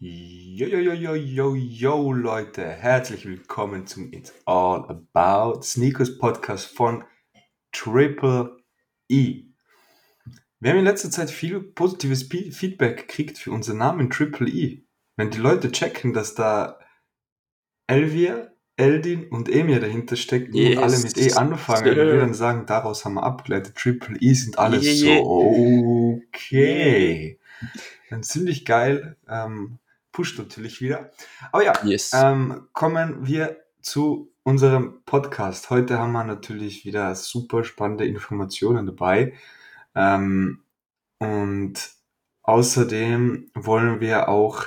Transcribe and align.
Yo, 0.00 0.68
yo, 0.68 0.78
yo, 0.78 0.92
yo, 0.92 1.14
yo, 1.16 1.56
yo, 1.56 2.12
Leute, 2.12 2.64
herzlich 2.64 3.26
willkommen 3.26 3.88
zum 3.88 4.12
It's 4.12 4.32
All 4.44 4.84
About 4.88 5.64
Sneakers 5.64 6.18
Podcast 6.18 6.66
von 6.66 7.02
Triple 7.72 8.62
E. 9.08 9.46
Wir 10.60 10.70
haben 10.70 10.78
in 10.78 10.84
letzter 10.84 11.10
Zeit 11.10 11.32
viel 11.32 11.58
positives 11.58 12.22
Feedback 12.22 13.08
gekriegt 13.08 13.38
für 13.38 13.50
unseren 13.50 13.78
Namen 13.78 14.08
Triple 14.08 14.48
E. 14.48 14.84
Wenn 15.16 15.30
die 15.30 15.38
Leute 15.38 15.72
checken, 15.72 16.12
dass 16.12 16.36
da 16.36 16.78
Elvia, 17.88 18.52
Eldin 18.76 19.26
und 19.30 19.48
Emir 19.48 19.80
dahinter 19.80 20.14
stecken 20.14 20.54
yes. 20.54 20.76
und 20.76 20.82
alle 20.84 20.98
mit 20.98 21.18
E 21.18 21.32
anfangen, 21.32 21.96
yeah. 21.96 22.06
wir 22.06 22.20
dann 22.20 22.34
sagen, 22.34 22.66
daraus 22.66 23.04
haben 23.04 23.14
wir 23.14 23.24
abgeleitet, 23.24 23.74
Triple 23.74 24.16
E 24.20 24.32
sind 24.32 24.60
alles 24.60 24.84
yeah, 24.84 25.18
so 25.18 26.22
okay. 26.28 27.40
Dann 28.10 28.22
ziemlich 28.22 28.64
geil. 28.64 29.16
Ähm, 29.28 29.80
pusht 30.18 30.36
natürlich 30.36 30.80
wieder. 30.80 31.12
Aber 31.52 31.62
ja, 31.62 31.72
yes. 31.84 32.10
ähm, 32.12 32.66
kommen 32.72 33.24
wir 33.24 33.62
zu 33.80 34.34
unserem 34.42 35.04
Podcast. 35.04 35.70
Heute 35.70 36.00
haben 36.00 36.10
wir 36.10 36.24
natürlich 36.24 36.84
wieder 36.84 37.14
super 37.14 37.62
spannende 37.62 38.04
Informationen 38.04 38.84
dabei. 38.84 39.34
Ähm, 39.94 40.64
und 41.20 41.74
außerdem 42.42 43.52
wollen 43.54 44.00
wir 44.00 44.28
auch 44.28 44.64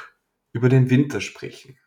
über 0.53 0.69
den 0.69 0.89
Winter 0.89 1.19
sprechen. 1.19 1.77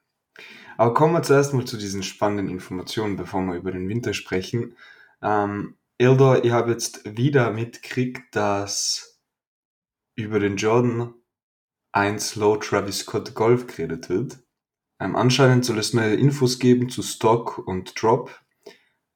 Aber 0.77 0.92
kommen 0.92 1.15
wir 1.15 1.23
zuerst 1.23 1.55
mal 1.55 1.65
zu 1.65 1.78
diesen 1.78 2.03
spannenden 2.03 2.51
Informationen, 2.51 3.17
bevor 3.17 3.41
wir 3.47 3.55
über 3.55 3.73
den 3.73 3.89
Winter 3.89 4.12
sprechen. 4.12 4.77
Ähm, 5.23 5.78
Ildor, 5.97 6.45
ich 6.45 6.53
habe 6.53 6.73
jetzt 6.73 7.17
wieder 7.17 7.51
mitgekriegt, 7.51 8.37
dass 8.37 9.23
über 10.17 10.39
den 10.39 10.59
Jordan 10.59 11.15
1 11.95 12.34
Low 12.37 12.57
Travis 12.57 13.01
Scott 13.01 13.34
Golf 13.34 13.69
geredet 13.69 14.09
wird. 14.09 14.39
Ähm, 15.01 15.15
anscheinend 15.15 15.65
soll 15.65 15.79
es 15.79 15.95
neue 15.95 16.15
Infos 16.15 16.59
geben 16.59 16.89
zu 16.89 17.03
Stock 17.03 17.59
und 17.59 18.00
Drop. 18.00 18.31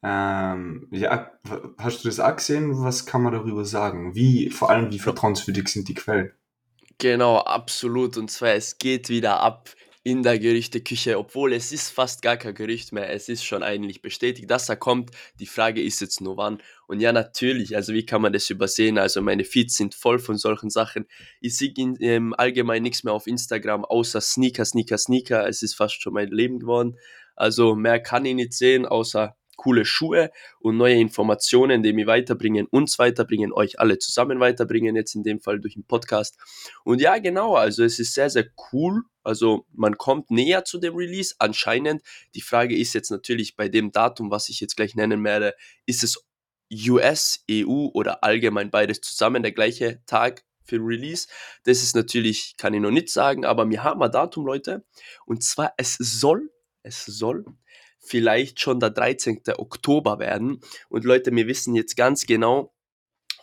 Ähm, 0.03 0.87
ja, 0.93 1.33
hast 1.79 2.05
du 2.05 2.09
das 2.09 2.21
auch 2.21 2.37
gesehen? 2.37 2.81
Was 2.83 3.05
kann 3.05 3.23
man 3.23 3.33
darüber 3.33 3.65
sagen? 3.65 4.15
Wie, 4.15 4.51
vor 4.51 4.71
allem, 4.71 4.93
wie 4.93 5.01
vertrauenswürdig 5.01 5.69
sind 5.69 5.89
die 5.89 5.95
Quellen? 5.95 6.33
Genau, 6.99 7.39
absolut. 7.39 8.17
Und 8.17 8.31
zwar, 8.31 8.55
es 8.55 8.79
geht 8.79 9.09
wieder 9.09 9.41
ab 9.41 9.71
in 10.05 10.23
der 10.23 10.39
Gerüchteküche, 10.39 11.19
obwohl 11.19 11.53
es 11.53 11.73
ist 11.73 11.91
fast 11.91 12.23
gar 12.23 12.37
kein 12.37 12.55
Gerücht 12.55 12.93
mehr. 12.93 13.11
Es 13.11 13.29
ist 13.29 13.45
schon 13.45 13.62
eigentlich 13.65 14.03
bestätigt, 14.03 14.51
dass 14.51 14.69
er 14.69 14.77
kommt. 14.77 15.11
Die 15.41 15.47
Frage 15.47 15.83
ist 15.83 16.01
jetzt 16.01 16.21
nur 16.21 16.37
wann. 16.37 16.62
Und 16.89 17.00
ja, 17.00 17.12
natürlich, 17.12 17.77
also 17.77 17.92
wie 17.92 18.06
kann 18.06 18.22
man 18.22 18.33
das 18.33 18.48
übersehen? 18.48 18.97
Also 18.97 19.20
meine 19.20 19.44
Feeds 19.44 19.77
sind 19.77 19.94
voll 19.94 20.19
von 20.19 20.39
solchen 20.39 20.70
Sachen. 20.70 21.06
Ich 21.41 21.58
sehe 21.58 21.75
ähm, 22.00 22.34
allgemein 22.36 22.83
nichts 22.83 23.05
mehr 23.05 23.12
auf 23.12 23.27
Instagram, 23.27 23.84
außer 23.84 24.22
Sneaker, 24.22 24.64
Sneaker, 24.64 24.97
Sneaker. 24.97 25.47
Es 25.47 25.62
ist 25.62 25.75
fast 25.75 26.00
schon 26.00 26.14
mein 26.14 26.28
Leben 26.28 26.59
geworden. 26.59 26.98
Also 27.36 27.75
mehr 27.75 28.00
kann 28.00 28.25
ich 28.25 28.34
nicht 28.34 28.55
sehen, 28.55 28.86
außer 28.86 29.36
coole 29.59 29.84
Schuhe 29.84 30.31
und 30.61 30.78
neue 30.78 30.94
Informationen, 30.94 31.83
die 31.83 31.92
mich 31.92 32.06
weiterbringen, 32.06 32.66
uns 32.70 32.98
weiterbringen, 32.98 33.53
euch 33.53 33.78
alle 33.78 33.98
zusammen 33.98 34.41
weiterbringen, 34.41 34.97
jetzt 34.97 35.14
in 35.14 35.25
dem 35.25 35.41
Fall 35.41 35.61
durch 35.61 35.75
den 35.75 35.84
Podcast. 35.84 36.39
Und 36.84 37.03
ja, 37.03 37.19
genau, 37.19 37.55
also 37.55 37.84
es 37.84 37.98
ist 37.98 38.14
sehr, 38.14 38.31
sehr 38.31 38.47
cool. 38.72 39.03
Also 39.22 39.66
man 39.75 39.98
kommt 39.98 40.31
näher 40.31 40.64
zu 40.64 40.78
dem 40.78 40.94
Release 40.94 41.34
anscheinend. 41.39 42.03
Die 42.34 42.41
Frage 42.41 42.78
ist 42.78 42.94
jetzt 42.94 43.11
natürlich 43.11 43.56
bei 43.56 43.69
dem 43.69 43.92
Datum, 43.92 44.31
was 44.31 44.48
ich 44.48 44.61
jetzt 44.61 44.77
gleich 44.77 44.94
nennen 44.94 45.22
werde, 45.22 45.55
ist 45.84 46.03
es 46.03 46.28
US, 46.73 47.45
EU 47.51 47.89
oder 47.93 48.23
allgemein 48.25 48.71
beides 48.71 49.01
zusammen 49.01 49.43
der 49.43 49.53
gleiche 49.53 50.03
Tag 50.07 50.45
für 50.65 50.77
Release. 50.77 51.29
Das 51.65 51.83
ist 51.83 51.97
natürlich, 51.97 52.57
kann 52.57 52.75
ich 52.75 52.81
noch 52.81 52.91
nicht 52.91 53.09
sagen, 53.09 53.45
aber 53.45 53.69
wir 53.69 53.83
haben 53.83 54.03
ein 54.03 54.13
Datum, 54.13 54.47
Leute. 54.47 54.85
Und 55.25 55.43
zwar, 55.43 55.73
es 55.77 55.95
soll, 55.95 56.51
es 56.83 57.05
soll 57.05 57.45
vielleicht 57.99 58.61
schon 58.61 58.81
der 58.81 58.91
13. 58.91 59.43
Oktober 59.57 60.19
werden. 60.19 60.61
Und 60.89 61.05
Leute, 61.05 61.35
wir 61.35 61.47
wissen 61.47 61.75
jetzt 61.75 61.97
ganz 61.97 62.27
genau, 62.27 62.73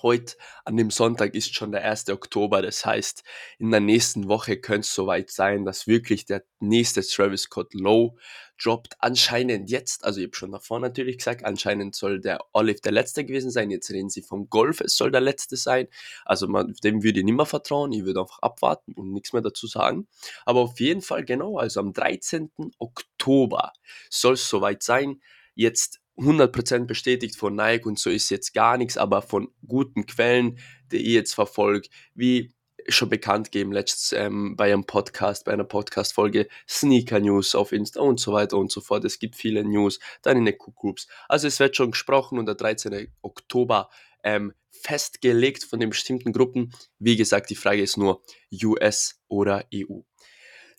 heute 0.05 0.35
an 0.65 0.77
dem 0.77 0.91
Sonntag 0.91 1.33
ist 1.33 1.55
schon 1.55 1.71
der 1.71 1.83
1. 1.83 2.09
Oktober. 2.09 2.61
Das 2.61 2.85
heißt, 2.85 3.23
in 3.57 3.71
der 3.71 3.79
nächsten 3.79 4.27
Woche 4.27 4.57
könnte 4.57 4.81
es 4.81 4.93
soweit 4.93 5.31
sein, 5.31 5.65
dass 5.65 5.87
wirklich 5.87 6.25
der 6.25 6.43
nächste 6.59 7.01
Travis 7.01 7.41
Scott 7.41 7.73
Low 7.73 8.15
droppt. 8.63 8.93
Anscheinend 8.99 9.71
jetzt, 9.71 10.05
also 10.05 10.19
ich 10.19 10.27
habe 10.27 10.35
schon 10.35 10.51
davor 10.51 10.79
natürlich 10.79 11.17
gesagt, 11.17 11.43
anscheinend 11.43 11.95
soll 11.95 12.21
der 12.21 12.39
Olive 12.53 12.81
der 12.81 12.91
letzte 12.91 13.25
gewesen 13.25 13.49
sein. 13.49 13.71
Jetzt 13.71 13.89
reden 13.89 14.09
sie 14.09 14.21
vom 14.21 14.47
Golf, 14.47 14.79
es 14.79 14.95
soll 14.95 15.11
der 15.11 15.21
letzte 15.21 15.57
sein. 15.57 15.87
Also 16.23 16.47
man, 16.47 16.75
dem 16.83 17.03
würde 17.03 17.19
ich 17.19 17.25
nicht 17.25 17.35
mehr 17.35 17.47
vertrauen. 17.47 17.91
Ich 17.91 18.05
würde 18.05 18.21
einfach 18.21 18.39
abwarten 18.39 18.93
und 18.93 19.11
nichts 19.11 19.33
mehr 19.33 19.41
dazu 19.41 19.65
sagen. 19.65 20.07
Aber 20.45 20.61
auf 20.61 20.79
jeden 20.79 21.01
Fall 21.01 21.25
genau, 21.25 21.57
also 21.57 21.79
am 21.79 21.93
13. 21.93 22.51
Oktober 22.77 23.73
soll 24.11 24.35
es 24.35 24.47
soweit 24.47 24.83
sein. 24.83 25.19
Jetzt 25.55 25.99
100% 26.17 26.85
bestätigt 26.85 27.35
von 27.35 27.55
Nike 27.55 27.85
und 27.85 27.99
so 27.99 28.09
ist 28.09 28.29
jetzt 28.29 28.53
gar 28.53 28.77
nichts, 28.77 28.97
aber 28.97 29.21
von 29.21 29.49
guten 29.67 30.05
Quellen, 30.05 30.59
die 30.91 30.97
ich 30.97 31.13
jetzt 31.13 31.33
verfolge, 31.33 31.89
wie 32.13 32.53
schon 32.87 33.09
bekannt 33.09 33.51
gegeben 33.51 33.71
letztes 33.71 34.11
ähm, 34.11 34.55
bei 34.55 34.71
einem 34.71 34.85
Podcast, 34.85 35.45
bei 35.45 35.53
einer 35.53 35.63
Podcast-Folge, 35.63 36.47
Sneaker 36.69 37.19
News 37.19 37.55
auf 37.55 37.71
Insta 37.71 38.01
und 38.01 38.19
so 38.19 38.31
weiter 38.33 38.57
und 38.57 38.71
so 38.71 38.81
fort. 38.81 39.03
Es 39.05 39.19
gibt 39.19 39.35
viele 39.35 39.63
News, 39.63 39.99
dann 40.21 40.37
in 40.37 40.45
den 40.45 40.55
Cook-Groups. 40.55 41.07
Also 41.27 41.47
es 41.47 41.59
wird 41.59 41.75
schon 41.75 41.91
gesprochen 41.91 42.37
und 42.37 42.45
der 42.45 42.55
13. 42.55 43.11
Oktober 43.21 43.89
ähm, 44.23 44.53
festgelegt 44.69 45.63
von 45.63 45.79
den 45.79 45.89
bestimmten 45.89 46.31
Gruppen. 46.31 46.73
Wie 46.99 47.15
gesagt, 47.15 47.49
die 47.49 47.55
Frage 47.55 47.81
ist 47.81 47.97
nur 47.97 48.21
US 48.63 49.19
oder 49.27 49.65
EU. 49.73 50.01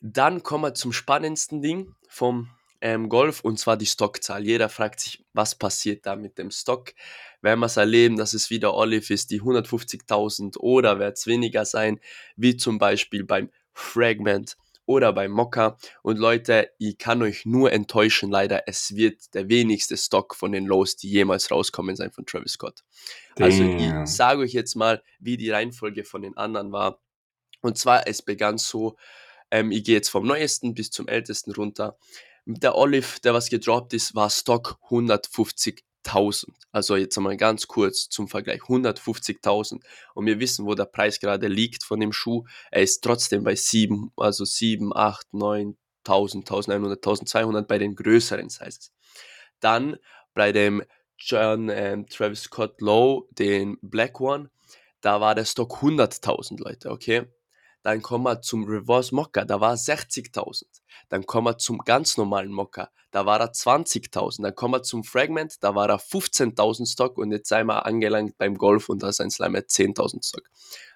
Dann 0.00 0.42
kommen 0.42 0.64
wir 0.64 0.74
zum 0.74 0.92
spannendsten 0.92 1.62
Ding 1.62 1.94
vom 2.08 2.50
ähm, 2.80 3.08
Golf 3.08 3.40
und 3.40 3.58
zwar 3.58 3.76
die 3.76 3.86
Stockzahl. 3.86 4.44
Jeder 4.44 4.68
fragt 4.68 5.00
sich, 5.00 5.24
was 5.32 5.54
passiert 5.54 6.06
da 6.06 6.16
mit 6.16 6.38
dem 6.38 6.50
Stock? 6.50 6.92
Werden 7.42 7.60
wir 7.60 7.66
es 7.66 7.76
erleben, 7.76 8.16
dass 8.16 8.34
es 8.34 8.50
wieder 8.50 8.74
Olive 8.74 9.12
ist, 9.12 9.30
die 9.30 9.40
150.000 9.40 10.58
oder 10.58 10.98
wird 10.98 11.16
es 11.16 11.26
weniger 11.26 11.64
sein, 11.64 12.00
wie 12.36 12.56
zum 12.56 12.78
Beispiel 12.78 13.24
beim 13.24 13.50
Fragment 13.72 14.56
oder 14.86 15.12
beim 15.12 15.32
Mokka. 15.32 15.76
Und 16.02 16.18
Leute, 16.18 16.70
ich 16.78 16.96
kann 16.96 17.20
euch 17.22 17.44
nur 17.44 17.72
enttäuschen, 17.72 18.30
leider, 18.30 18.62
es 18.66 18.94
wird 18.94 19.34
der 19.34 19.48
wenigste 19.48 19.96
Stock 19.96 20.34
von 20.34 20.52
den 20.52 20.64
Lows, 20.64 20.96
die 20.96 21.10
jemals 21.10 21.50
rauskommen 21.50 21.96
sein 21.96 22.12
von 22.12 22.24
Travis 22.24 22.52
Scott. 22.52 22.84
Damn. 23.34 23.44
Also 23.44 23.64
ich 23.64 24.14
sage 24.14 24.40
euch 24.40 24.52
jetzt 24.52 24.76
mal, 24.76 25.02
wie 25.18 25.36
die 25.36 25.50
Reihenfolge 25.50 26.04
von 26.04 26.22
den 26.22 26.36
anderen 26.36 26.72
war. 26.72 27.00
Und 27.60 27.76
zwar, 27.78 28.06
es 28.06 28.22
begann 28.22 28.58
so, 28.58 28.96
ähm, 29.50 29.72
ich 29.72 29.84
gehe 29.84 29.96
jetzt 29.96 30.08
vom 30.08 30.26
neuesten 30.26 30.74
bis 30.74 30.90
zum 30.90 31.08
ältesten 31.08 31.52
runter. 31.52 31.98
Der 32.48 32.76
Olive, 32.76 33.20
der 33.24 33.34
was 33.34 33.50
gedroppt 33.50 33.92
ist, 33.92 34.14
war 34.14 34.30
Stock 34.30 34.78
150.000. 34.88 36.44
Also 36.70 36.94
jetzt 36.94 37.16
einmal 37.16 37.36
ganz 37.36 37.66
kurz 37.66 38.08
zum 38.08 38.28
Vergleich. 38.28 38.60
150.000. 38.60 39.80
Und 40.14 40.26
wir 40.26 40.38
wissen, 40.38 40.64
wo 40.64 40.76
der 40.76 40.84
Preis 40.84 41.18
gerade 41.18 41.48
liegt 41.48 41.82
von 41.82 41.98
dem 41.98 42.12
Schuh. 42.12 42.44
Er 42.70 42.82
ist 42.82 43.02
trotzdem 43.02 43.42
bei 43.42 43.56
7, 43.56 44.12
also 44.16 44.44
7, 44.44 44.94
8, 44.94 45.34
9, 45.34 45.76
1000, 46.04 46.44
1100, 46.44 46.98
1200 46.98 47.66
bei 47.66 47.78
den 47.78 47.96
größeren 47.96 48.48
Sizes. 48.48 48.92
Dann 49.58 49.96
bei 50.32 50.52
dem 50.52 50.84
John 51.18 51.68
ähm, 51.68 52.06
Travis 52.06 52.42
Scott 52.42 52.80
Low, 52.80 53.28
den 53.32 53.76
Black 53.80 54.20
One, 54.20 54.50
da 55.00 55.20
war 55.20 55.34
der 55.34 55.46
Stock 55.46 55.82
100.000 55.82 56.62
Leute, 56.62 56.90
okay? 56.90 57.26
Dann 57.86 58.02
kommen 58.02 58.24
wir 58.24 58.42
zum 58.42 58.64
Reverse 58.64 59.14
Mocker, 59.14 59.44
da 59.44 59.60
war 59.60 59.74
60.000. 59.74 60.64
Dann 61.08 61.24
kommen 61.24 61.46
wir 61.46 61.56
zum 61.56 61.78
ganz 61.78 62.16
normalen 62.16 62.50
Mocker, 62.50 62.90
da 63.12 63.26
war 63.26 63.38
er 63.38 63.52
20.000. 63.52 64.42
Dann 64.42 64.56
kommen 64.56 64.74
wir 64.74 64.82
zum 64.82 65.04
Fragment, 65.04 65.62
da 65.62 65.76
war 65.76 65.88
er 65.88 66.00
15.000 66.00 66.90
Stock 66.90 67.16
und 67.16 67.30
jetzt 67.30 67.48
sind 67.48 67.68
wir 67.68 67.86
angelangt 67.86 68.38
beim 68.38 68.58
Golf 68.58 68.88
und 68.88 69.04
da 69.04 69.10
ist 69.10 69.20
ein 69.20 69.30
Slime 69.30 69.60
10.000 69.60 70.26
Stock. 70.26 70.50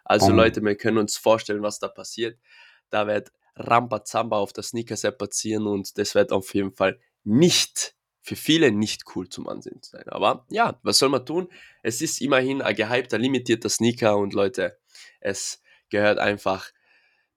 Also 0.04 0.32
oh. 0.32 0.34
Leute, 0.34 0.64
wir 0.64 0.74
können 0.74 0.98
uns 0.98 1.16
vorstellen, 1.16 1.62
was 1.62 1.78
da 1.78 1.86
passiert. 1.86 2.40
Da 2.88 3.06
wird 3.06 3.30
Rambazamba 3.54 4.38
auf 4.38 4.52
der 4.52 4.64
Sneaker-Set 4.64 5.16
passieren 5.16 5.68
und 5.68 5.96
das 5.96 6.16
wird 6.16 6.32
auf 6.32 6.52
jeden 6.54 6.72
Fall 6.72 6.98
nicht 7.22 7.94
für 8.20 8.34
viele 8.34 8.72
nicht 8.72 9.04
cool 9.14 9.28
zum 9.28 9.46
Ansehen 9.46 9.78
sein. 9.82 10.08
Aber 10.08 10.44
ja, 10.50 10.80
was 10.82 10.98
soll 10.98 11.10
man 11.10 11.24
tun? 11.24 11.46
Es 11.84 12.02
ist 12.02 12.20
immerhin 12.20 12.62
ein 12.62 12.74
gehypter, 12.74 13.16
limitierter 13.16 13.68
Sneaker 13.68 14.16
und 14.16 14.34
Leute, 14.34 14.76
es 15.20 15.62
gehört 15.88 16.18
einfach 16.18 16.72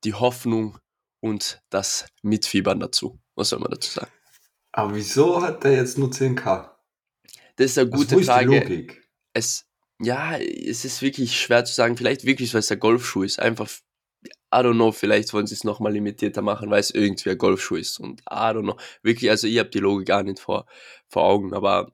die 0.04 0.14
Hoffnung 0.14 0.78
und 1.20 1.62
das 1.70 2.06
Mitfiebern 2.22 2.80
dazu. 2.80 3.20
Was 3.36 3.50
soll 3.50 3.60
man 3.60 3.72
dazu 3.72 3.92
sagen? 3.92 4.12
Aber 4.72 4.96
wieso 4.96 5.42
hat 5.42 5.64
der 5.64 5.74
jetzt 5.74 5.98
nur 5.98 6.10
10k? 6.10 6.70
Das 7.56 7.72
ist 7.72 7.78
eine 7.78 7.90
gute 7.90 8.16
also, 8.16 8.26
Frage. 8.26 8.60
Logik? 8.60 9.08
Es, 9.34 9.66
ja, 10.00 10.38
es 10.38 10.86
ist 10.86 11.02
wirklich 11.02 11.40
schwer 11.40 11.64
zu 11.66 11.74
sagen. 11.74 11.96
Vielleicht 11.98 12.26
wirklich, 12.26 12.54
weil 12.54 12.60
es 12.60 12.68
der 12.68 12.78
Golfschuh 12.78 13.24
ist. 13.24 13.40
Einfach, 13.40 13.70
I 14.26 14.58
don't 14.58 14.74
know, 14.74 14.92
vielleicht 14.92 15.32
wollen 15.34 15.48
sie 15.48 15.54
es 15.54 15.64
nochmal 15.64 15.94
limitierter 15.94 16.42
machen, 16.42 16.70
weil 16.70 16.80
es 16.80 16.92
irgendwie 16.92 17.30
ein 17.30 17.38
Golfschuh 17.38 17.76
ist. 17.76 18.00
Und 18.00 18.22
I 18.22 18.52
don't 18.52 18.64
know. 18.64 18.78
Wirklich, 19.04 19.30
also 19.30 19.48
ich 19.48 19.60
habe 19.60 19.70
die 19.70 19.80
Logik 19.80 20.08
gar 20.08 20.24
nicht 20.24 20.40
vor, 20.40 20.66
vor 21.08 21.24
Augen. 21.24 21.54
Aber 21.54 21.92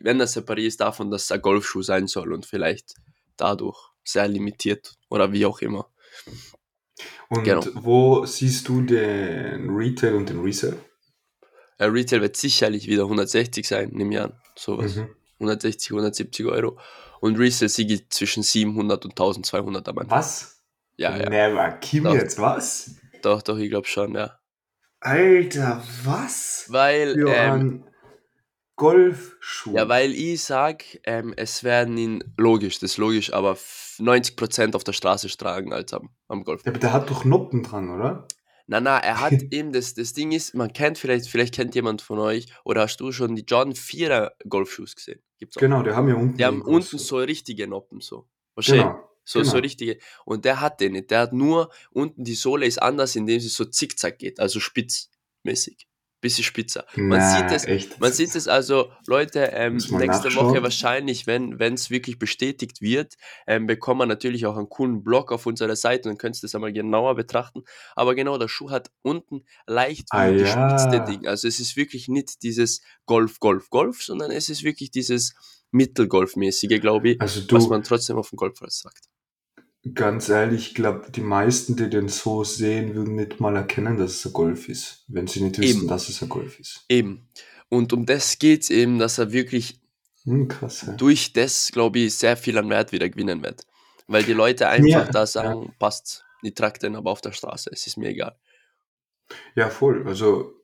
wenn 0.00 0.18
das 0.18 0.34
separiert 0.34 0.68
ist 0.68 0.80
davon, 0.80 1.10
dass 1.10 1.24
es 1.24 1.32
ein 1.32 1.42
Golfschuh 1.42 1.82
sein 1.82 2.06
soll 2.06 2.32
und 2.32 2.46
vielleicht 2.46 2.94
dadurch 3.36 3.90
sehr 4.04 4.28
limitiert 4.28 4.94
oder 5.08 5.32
wie 5.32 5.46
auch 5.46 5.60
immer. 5.60 5.90
Und 7.28 7.44
Genau. 7.44 7.64
wo 7.74 8.26
siehst 8.26 8.68
du 8.68 8.82
den 8.82 9.70
Retail 9.70 10.14
und 10.14 10.28
den 10.28 10.40
Resale? 10.40 10.76
Äh, 11.78 11.86
Retail 11.86 12.20
wird 12.20 12.36
sicherlich 12.36 12.86
wieder 12.86 13.04
160 13.04 13.66
sein, 13.66 13.90
nehme 13.92 14.14
ich 14.14 14.20
an. 14.20 14.32
Sowas. 14.56 14.96
Mhm. 14.96 15.08
160, 15.38 15.90
170 15.90 16.46
Euro. 16.46 16.78
Und 17.20 17.38
Resale 17.38 17.68
siege 17.68 18.08
zwischen 18.08 18.42
700 18.42 19.04
und 19.04 19.12
1200 19.12 19.88
am 19.88 19.98
Anfang. 19.98 20.18
Was? 20.18 20.62
Ja, 20.96 21.16
ja. 21.16 21.28
Never. 21.28 21.70
Kim 21.80 22.04
Doch. 22.04 22.14
jetzt, 22.14 22.38
was? 22.38 22.96
Doch, 23.22 23.42
doch, 23.42 23.56
ich 23.58 23.70
glaube 23.70 23.86
schon, 23.86 24.14
ja. 24.14 24.38
Alter, 25.00 25.82
was? 26.04 26.66
Weil, 26.68 27.16
ähm, 27.28 27.84
einen 28.82 29.10
Golfschuh. 29.10 29.74
ja, 29.76 29.88
weil 29.88 30.12
ich 30.12 30.42
sag, 30.42 30.84
ähm, 31.04 31.32
es 31.36 31.64
werden 31.64 31.96
ihn, 31.96 32.24
logisch, 32.36 32.78
das 32.78 32.92
ist 32.92 32.96
logisch, 32.98 33.32
aber 33.32 33.52
f- 33.52 33.96
90% 33.98 34.74
auf 34.74 34.84
der 34.84 34.92
Straße 34.92 35.28
tragen 35.36 35.72
als 35.72 35.92
am, 35.92 36.10
am 36.28 36.44
Golf. 36.44 36.62
Ja, 36.64 36.72
aber 36.72 36.78
der 36.80 36.92
hat 36.92 37.10
doch 37.10 37.24
Noppen 37.24 37.62
dran, 37.62 37.90
oder? 37.90 38.26
Na, 38.66 38.80
na, 38.80 38.98
er 38.98 39.20
hat 39.20 39.32
eben, 39.50 39.72
das, 39.72 39.94
das 39.94 40.12
Ding 40.12 40.32
ist, 40.32 40.54
man 40.54 40.72
kennt 40.72 40.98
vielleicht, 40.98 41.26
vielleicht 41.26 41.54
kennt 41.54 41.74
jemand 41.74 42.02
von 42.02 42.18
euch, 42.18 42.46
oder 42.64 42.82
hast 42.82 42.98
du 42.98 43.12
schon 43.12 43.34
die 43.36 43.44
Jordan 43.46 43.74
4er 43.74 44.32
Golfschuhe 44.48 44.86
gesehen? 44.86 45.20
Gibt's 45.38 45.56
auch. 45.56 45.60
Genau, 45.60 45.82
die 45.82 45.90
haben 45.90 46.08
ja 46.08 46.14
unten. 46.14 46.36
Die 46.36 46.44
haben 46.44 46.62
unten 46.62 46.98
so 46.98 47.18
richtige 47.18 47.66
Noppen, 47.66 48.00
so. 48.00 48.26
Versteh? 48.54 48.78
Genau. 48.78 49.08
So, 49.24 49.42
so 49.44 49.52
genau. 49.52 49.62
richtige. 49.62 49.98
Und 50.24 50.44
der 50.44 50.60
hat 50.60 50.80
den 50.80 50.92
nicht. 50.92 51.10
Der 51.12 51.20
hat 51.20 51.32
nur 51.32 51.70
unten 51.90 52.24
die 52.24 52.34
Sohle 52.34 52.66
ist 52.66 52.82
anders, 52.82 53.14
indem 53.14 53.38
sie 53.38 53.48
so 53.48 53.64
zickzack 53.64 54.18
geht, 54.18 54.40
also 54.40 54.58
spitzmäßig. 54.58 55.86
Bisschen 56.22 56.44
spitzer. 56.44 56.86
Man 56.94 57.18
Na, 57.18 57.36
sieht 57.36 57.50
es, 57.50 57.64
echt. 57.66 58.00
man 58.00 58.12
sieht 58.12 58.34
es 58.34 58.48
also, 58.48 58.90
Leute, 59.06 59.40
ähm, 59.52 59.74
nächste. 59.74 60.34
Woche 60.36 60.62
wahrscheinlich, 60.62 61.26
wenn 61.26 61.58
es 61.74 61.90
wirklich 61.90 62.18
bestätigt 62.18 62.80
wird, 62.80 63.16
ähm, 63.46 63.66
bekommen 63.66 64.00
wir 64.00 64.06
natürlich 64.06 64.46
auch 64.46 64.56
einen 64.56 64.68
coolen 64.68 65.02
Blog 65.02 65.32
auf 65.32 65.44
unserer 65.46 65.76
Seite 65.76 66.08
und 66.08 66.18
könnt 66.18 66.42
das 66.42 66.54
einmal 66.54 66.72
genauer 66.72 67.16
betrachten. 67.16 67.64
Aber 67.96 68.14
genau, 68.14 68.38
der 68.38 68.48
Schuh 68.48 68.70
hat 68.70 68.90
unten 69.02 69.44
leicht 69.66 70.06
Ah, 70.12 70.30
gespitzte 70.30 70.96
ja. 70.96 71.04
Ding. 71.04 71.26
Also 71.26 71.48
es 71.48 71.58
ist 71.60 71.76
wirklich 71.76 72.06
nicht 72.08 72.42
dieses 72.44 72.80
Golf, 73.04 73.40
Golf, 73.40 73.68
Golf, 73.68 74.02
sondern 74.02 74.30
es 74.30 74.48
ist 74.48 74.62
wirklich 74.62 74.90
dieses 74.92 75.34
Mittelgolfmäßige, 75.72 76.80
glaube 76.80 77.10
ich, 77.10 77.20
Also 77.20 77.40
was 77.50 77.64
du, 77.64 77.68
man 77.70 77.82
trotzdem 77.82 78.16
auf 78.16 78.30
dem 78.30 78.36
Golfplatz 78.36 78.78
sagt. 78.80 79.08
Ganz 79.94 80.28
ehrlich, 80.28 80.68
ich 80.68 80.74
glaube, 80.74 81.10
die 81.10 81.20
meisten, 81.20 81.76
die 81.76 81.90
den 81.90 82.08
so 82.08 82.44
sehen, 82.44 82.94
würden 82.94 83.14
nicht 83.16 83.40
mal 83.40 83.56
erkennen, 83.56 83.96
dass 83.96 84.12
es 84.12 84.26
ein 84.26 84.32
Golf 84.32 84.68
ist, 84.68 85.04
wenn 85.08 85.26
sie 85.26 85.42
nicht 85.42 85.58
wissen, 85.58 85.82
Eben. 85.82 85.88
dass 85.88 86.08
es 86.08 86.22
ein 86.22 86.28
Golf 86.28 86.58
ist. 86.60 86.84
Eben. 86.88 87.28
Und 87.68 87.92
um 87.92 88.06
das 88.06 88.38
geht 88.38 88.62
es 88.62 88.70
eben, 88.70 88.98
dass 88.98 89.18
er 89.18 89.32
wirklich 89.32 89.80
Hm, 90.24 90.48
krass, 90.48 90.82
ja. 90.86 90.92
durch 90.92 91.32
das, 91.32 91.70
glaube 91.72 91.98
ich, 92.00 92.14
sehr 92.14 92.36
viel 92.36 92.56
an 92.58 92.70
Wert 92.70 92.92
wieder 92.92 93.08
gewinnen 93.08 93.42
wird. 93.42 93.66
Weil 94.06 94.24
die 94.24 94.32
Leute 94.32 94.68
einfach 94.68 94.88
Ja, 94.88 95.04
da 95.08 95.26
sagen, 95.26 95.74
passt, 95.78 96.24
ich 96.42 96.54
trage 96.54 96.78
den 96.78 96.96
aber 96.96 97.10
auf 97.10 97.20
der 97.20 97.32
Straße, 97.32 97.70
es 97.72 97.86
ist 97.86 97.96
mir 97.96 98.08
egal. 98.10 98.36
Ja, 99.54 99.70
voll. 99.70 100.06
Also, 100.06 100.54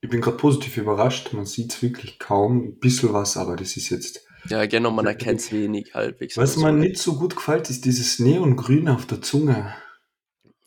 ich 0.00 0.08
bin 0.10 0.20
gerade 0.20 0.36
positiv 0.36 0.76
überrascht. 0.76 1.32
Man 1.32 1.46
sieht 1.46 1.72
es 1.72 1.82
wirklich 1.82 2.18
kaum. 2.18 2.62
Ein 2.64 2.78
bisschen 2.78 3.12
was, 3.12 3.36
aber 3.36 3.56
das 3.56 3.76
ist 3.76 3.90
jetzt. 3.90 4.26
Ja, 4.48 4.66
genau, 4.66 4.90
man 4.90 5.06
erkennt 5.06 5.40
es 5.40 5.52
wenig 5.52 5.94
halbwegs. 5.94 6.36
Was 6.36 6.56
mir 6.56 6.62
so. 6.62 6.72
nicht 6.72 6.98
so 6.98 7.16
gut 7.16 7.36
gefällt, 7.36 7.70
ist 7.70 7.84
dieses 7.84 8.18
Neongrün 8.18 8.88
auf 8.88 9.06
der 9.06 9.22
Zunge. 9.22 9.74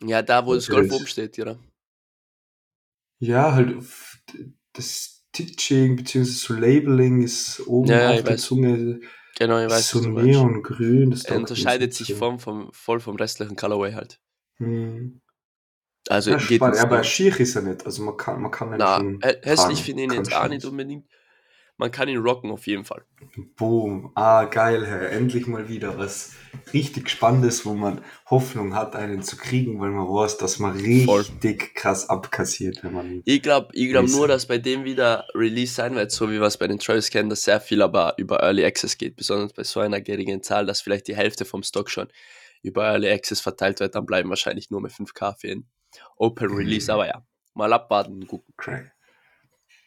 Ja, 0.04 0.22
da, 0.22 0.46
wo 0.46 0.54
das 0.54 0.68
Golf 0.68 0.92
oben 0.92 1.08
steht, 1.08 1.38
oder? 1.40 1.60
Ja, 3.20 3.54
halt 3.54 3.76
das 4.74 5.24
Stitching 5.30 5.96
bzw. 5.98 6.24
so 6.24 6.54
Labeling 6.54 7.22
ist 7.22 7.66
oben 7.68 7.90
Ja, 7.90 8.00
ja, 8.00 8.10
auf 8.12 8.24
der 8.24 8.34
weiß. 8.34 8.42
Zunge 8.42 9.00
Genau, 9.38 9.60
ich 9.60 9.70
weiß, 9.70 9.90
so 9.90 10.00
neongrün. 10.00 11.12
Das 11.12 11.26
Er 11.26 11.38
unterscheidet 11.38 11.92
nicht 11.92 11.98
sich 11.98 12.16
vom, 12.16 12.40
vom, 12.40 12.72
voll 12.74 13.00
vom 13.00 13.16
restlichen 13.18 13.56
Colorway 13.56 13.94
halt. 13.94 14.20
Hm. 14.58 15.22
Also 16.10 16.32
Ja, 16.32 16.38
geht 16.38 16.56
spannend. 16.58 16.80
Aber 16.80 17.04
schier 17.04 17.40
ist 17.40 17.56
er 17.56 17.62
nicht. 17.62 17.86
Also 17.86 18.02
man 18.02 18.18
kann, 18.18 18.42
man 18.42 18.50
kann 18.50 18.72
ihn 18.72 18.78
Na, 18.80 19.00
hässlich 19.44 19.84
finde 19.84 20.04
ich 20.04 20.10
ihn 20.10 20.16
jetzt 20.16 20.34
auch 20.34 20.48
nicht 20.48 20.66
unbedingt. 20.66 21.06
Man 21.80 21.92
kann 21.92 22.10
ihn 22.10 22.18
rocken 22.18 22.50
auf 22.52 22.66
jeden 22.66 22.86
Fall. 22.86 23.04
Boom. 23.56 24.12
Ah, 24.16 24.46
geil, 24.46 24.86
Herr. 24.86 25.12
Endlich 25.12 25.46
mal 25.46 25.70
wieder 25.70 25.98
was 26.00 26.32
richtig 26.74 27.08
Spannendes, 27.10 27.66
wo 27.68 27.74
man 27.76 28.02
Hoffnung 28.30 28.74
hat, 28.76 28.96
einen 28.96 29.22
zu 29.22 29.38
kriegen, 29.38 29.80
weil 29.80 29.92
man 29.92 30.08
weiß, 30.08 30.38
dass 30.38 30.58
man 30.58 30.74
Voll. 31.06 31.20
richtig 31.22 31.76
krass 31.76 32.10
abkassiert, 32.10 32.84
wenn 32.84 32.94
man. 32.94 33.22
Ich 33.26 33.44
glaube 33.44 33.70
ich 33.74 33.90
glaub 33.90 34.08
nur, 34.08 34.28
dass 34.28 34.48
bei 34.48 34.58
dem 34.58 34.86
wieder 34.86 35.28
Release 35.36 35.74
sein 35.76 35.94
wird, 35.96 36.12
so 36.12 36.30
wie 36.32 36.40
wir 36.40 36.48
es 36.48 36.58
bei 36.58 36.68
den 36.68 36.80
Travis 36.80 37.12
kennen, 37.12 37.30
dass 37.30 37.44
sehr 37.44 37.62
viel 37.62 37.82
aber 37.84 38.16
über 38.18 38.42
Early 38.42 38.66
Access 38.66 38.98
geht, 38.98 39.16
besonders 39.16 39.54
bei 39.54 39.64
so 39.64 39.80
einer 39.80 40.02
geringen 40.02 40.42
Zahl, 40.42 40.66
dass 40.66 40.82
vielleicht 40.82 41.08
die 41.08 41.16
Hälfte 41.16 41.46
vom 41.46 41.62
Stock 41.62 41.92
schon 41.92 42.08
über 42.64 42.86
Early 42.86 43.10
Access 43.12 43.40
verteilt 43.40 43.80
wird, 43.80 43.94
dann 43.94 44.06
bleiben 44.08 44.30
wahrscheinlich 44.30 44.72
nur 44.72 44.82
mehr 44.82 44.92
5K 44.92 45.36
für 45.40 45.48
ihn. 45.50 45.68
Open 46.16 46.52
Release, 46.52 46.92
Mhm. 46.92 46.96
aber 46.96 47.08
ja, 47.08 47.24
mal 47.54 47.72
abwarten 47.72 48.14
und 48.14 48.28
gucken. 48.28 48.52
Crank. 48.58 48.92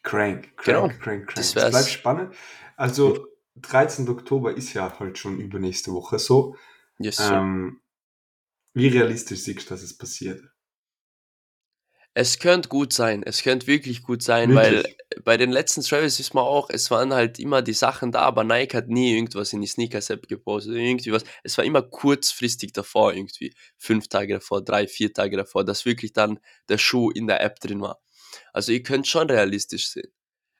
Crank, 0.02 0.56
crank, 0.56 0.64
Genau. 0.64 0.88
crank, 0.88 1.00
crank. 1.28 1.34
Das 1.34 1.52
Das, 1.54 1.70
bleibt 1.70 1.88
spannend. 1.88 2.34
Also, 2.76 3.26
13. 3.56 4.08
Oktober 4.08 4.56
ist 4.56 4.72
ja 4.72 4.98
halt 4.98 5.18
schon 5.18 5.38
übernächste 5.38 5.92
Woche 5.92 6.18
so. 6.18 6.56
Yes. 6.98 7.18
Ähm, 7.20 7.80
wie 8.74 8.88
realistisch 8.88 9.40
siehst 9.40 9.66
du, 9.66 9.74
dass 9.74 9.82
es 9.82 9.96
passiert? 9.96 10.40
Es 12.12 12.40
könnte 12.40 12.68
gut 12.68 12.92
sein, 12.92 13.22
es 13.24 13.42
könnte 13.42 13.68
wirklich 13.68 14.02
gut 14.02 14.20
sein, 14.22 14.50
Wirklich? 14.50 14.84
weil 14.84 15.22
bei 15.24 15.36
den 15.36 15.50
letzten 15.52 15.80
Travis 15.82 16.18
ist 16.18 16.34
man 16.34 16.42
auch, 16.44 16.68
es 16.68 16.90
waren 16.90 17.14
halt 17.14 17.38
immer 17.38 17.62
die 17.62 17.72
Sachen 17.72 18.10
da, 18.10 18.22
aber 18.22 18.42
Nike 18.42 18.76
hat 18.76 18.88
nie 18.88 19.14
irgendwas 19.14 19.52
in 19.52 19.60
die 19.60 19.68
Sneakers-App 19.68 20.26
gepostet, 20.26 20.74
irgendwie 20.74 21.12
was. 21.12 21.22
Es 21.44 21.56
war 21.56 21.64
immer 21.64 21.82
kurzfristig 21.82 22.72
davor, 22.72 23.14
irgendwie 23.14 23.54
fünf 23.78 24.08
Tage 24.08 24.34
davor, 24.34 24.60
drei, 24.64 24.88
vier 24.88 25.12
Tage 25.12 25.36
davor, 25.36 25.64
dass 25.64 25.84
wirklich 25.84 26.12
dann 26.12 26.40
der 26.68 26.78
Schuh 26.78 27.10
in 27.10 27.28
der 27.28 27.42
App 27.42 27.60
drin 27.60 27.80
war. 27.80 28.00
Also 28.52 28.72
ihr 28.72 28.82
könnt 28.82 29.06
schon 29.06 29.28
realistisch 29.30 29.88
sehen. 29.90 30.12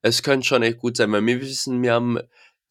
Es 0.03 0.23
könnte 0.23 0.47
schon 0.47 0.63
echt 0.63 0.79
gut 0.79 0.97
sein, 0.97 1.13
weil 1.13 1.25
wir 1.27 1.41
wissen, 1.41 1.83
wir 1.83 1.93
haben 1.95 2.19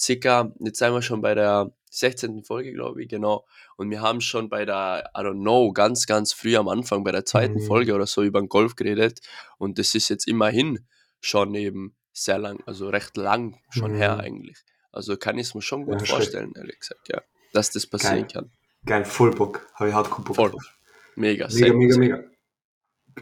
circa, 0.02 0.52
jetzt 0.60 0.80
sind 0.80 0.94
wir 0.94 1.02
schon 1.02 1.22
bei 1.22 1.36
der 1.36 1.72
16. 1.92 2.44
Folge, 2.44 2.74
glaube 2.74 3.04
ich, 3.04 3.10
genau. 3.10 3.46
Und 3.78 3.90
wir 3.92 4.02
haben 4.02 4.22
schon 4.22 4.50
bei 4.50 4.66
der, 4.66 5.12
I 5.16 5.20
don't 5.22 5.40
know, 5.42 5.72
ganz, 5.74 6.06
ganz 6.06 6.34
früh 6.34 6.56
am 6.56 6.68
Anfang, 6.68 7.04
bei 7.04 7.12
der 7.12 7.26
zweiten 7.26 7.56
Mhm. 7.56 7.66
Folge 7.68 7.96
oder 7.96 8.08
so 8.08 8.24
über 8.24 8.40
den 8.42 8.50
Golf 8.50 8.76
geredet. 8.76 9.20
Und 9.58 9.78
das 9.80 9.94
ist 9.96 10.10
jetzt 10.10 10.28
immerhin 10.28 10.88
schon 11.20 11.54
eben 11.56 11.96
sehr 12.14 12.38
lang, 12.40 12.62
also 12.66 12.90
recht 12.90 13.18
lang 13.18 13.60
schon 13.70 13.94
her 13.96 14.16
Mhm. 14.16 14.22
eigentlich. 14.22 14.58
Also 14.92 15.18
kann 15.18 15.38
ich 15.38 15.48
es 15.48 15.56
mir 15.56 15.62
schon 15.62 15.86
gut 15.86 16.02
Ja, 16.02 16.06
vorstellen, 16.08 16.54
ehrlich 16.56 16.80
gesagt, 16.80 17.10
ja. 17.10 17.22
Dass 17.54 17.72
das 17.72 17.86
passieren 17.88 18.28
Geil. 18.28 18.32
kann. 18.32 18.52
Geil, 18.86 19.06
voll 19.06 19.32
Bock. 19.32 19.68
Habe 19.76 19.90
ich 19.90 19.96
hardcore 19.96 20.24
Bock 20.24 20.36
Voll. 20.36 20.54
Mega, 21.16 21.50
sehr 21.50 21.74
Mega, 21.74 21.98
mega, 21.98 22.18
mega. 22.18 22.30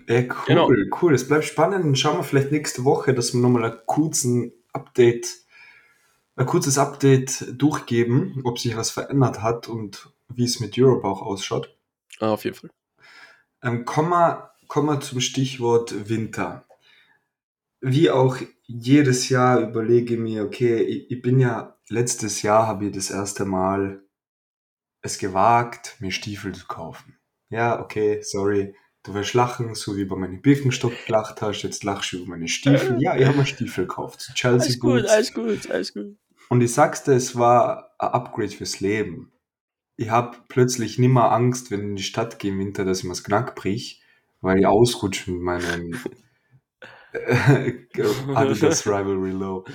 Äh, 0.08 0.28
cool, 0.30 0.36
Genau. 0.48 0.70
cool. 1.02 1.14
Es 1.14 1.28
bleibt 1.28 1.46
spannend. 1.46 1.84
Dann 1.86 1.96
schauen 1.96 2.18
wir 2.18 2.24
vielleicht 2.24 2.52
nächste 2.52 2.84
Woche, 2.86 3.14
dass 3.14 3.34
wir 3.34 3.42
nochmal 3.42 3.66
einen 3.66 3.80
kurzen 3.86 4.52
Update, 4.74 5.28
ein 6.36 6.46
kurzes 6.46 6.78
Update 6.78 7.46
durchgeben, 7.62 8.42
ob 8.44 8.60
sich 8.60 8.78
was 8.78 8.92
verändert 8.92 9.42
hat 9.42 9.68
und 9.68 10.10
wie 10.30 10.44
es 10.44 10.60
mit 10.60 10.78
Europe 10.78 11.08
auch 11.08 11.22
ausschaut. 11.22 11.76
Ah, 12.20 12.34
auf 12.34 12.44
jeden 12.44 12.56
Fall. 12.56 12.70
Ähm, 13.64 13.86
kommen, 13.86 14.10
wir, 14.10 14.52
kommen 14.68 14.88
wir 14.88 15.00
zum 15.00 15.20
Stichwort 15.20 16.10
Winter. 16.10 16.66
Wie 17.82 18.10
auch 18.10 18.38
jedes 18.66 19.30
Jahr 19.30 19.62
überlege 19.62 20.16
ich 20.16 20.20
mir, 20.20 20.44
okay, 20.44 20.82
ich, 20.82 21.12
ich 21.12 21.22
bin 21.22 21.40
ja, 21.40 21.78
letztes 21.90 22.42
Jahr 22.42 22.68
habe 22.68 22.88
ich 22.88 22.92
das 22.96 23.10
erste 23.10 23.46
Mal 23.46 24.04
es 25.02 25.18
gewagt, 25.20 25.96
mir 26.00 26.12
Stiefel 26.12 26.54
zu 26.54 26.68
kaufen. 26.68 27.18
Ja, 27.50 27.80
okay, 27.80 28.22
sorry, 28.24 28.76
du 29.08 29.14
wirst 29.14 29.34
lachen, 29.34 29.74
so 29.74 29.96
wie 29.96 30.06
bei 30.06 30.16
meinem 30.16 30.42
Birkenstock 30.42 30.94
gelacht 31.06 31.42
hast, 31.42 31.64
jetzt 31.64 31.84
lachst 31.84 32.12
du 32.12 32.18
über 32.18 32.32
meine 32.32 32.48
Stiefel. 32.48 33.02
Ja, 33.02 33.16
ich 33.16 33.26
habe 33.26 33.38
mir 33.38 33.46
Stiefel 33.46 33.88
gekauft, 33.88 34.32
Chelsea 34.36 34.68
Alles 34.68 34.80
gut, 34.80 35.02
Boots. 35.02 35.10
alles 35.10 35.34
gut, 35.34 35.72
alles 35.72 35.94
gut. 35.94 36.18
Und 36.50 36.62
ich 36.62 36.74
sag's 36.74 37.04
dir, 37.04 37.14
es 37.14 37.38
war 37.38 37.92
ein 37.98 38.10
Upgrade 38.10 38.50
fürs 38.50 38.80
Leben. 38.80 39.32
Ich 39.96 40.10
habe 40.10 40.38
plötzlich 40.50 41.00
nimmer 41.00 41.32
Angst, 41.32 41.72
wenn 41.72 41.80
ich 41.80 41.86
in 41.86 41.96
die 41.96 42.04
Stadt 42.04 42.38
gehe 42.38 42.52
im 42.52 42.60
Winter, 42.60 42.86
dass 42.86 43.00
ich 43.00 43.04
mir 43.06 43.12
das 43.12 43.24
Knack 43.24 43.56
brich, 43.56 44.04
weil 44.42 44.60
ich 44.60 44.68
ausrutsche 44.68 45.32
mit 45.32 45.42
meinem 45.42 45.98
äh, 47.14 47.74
Adidas 48.36 48.86
Rivalry 48.86 49.32
Low. 49.32 49.66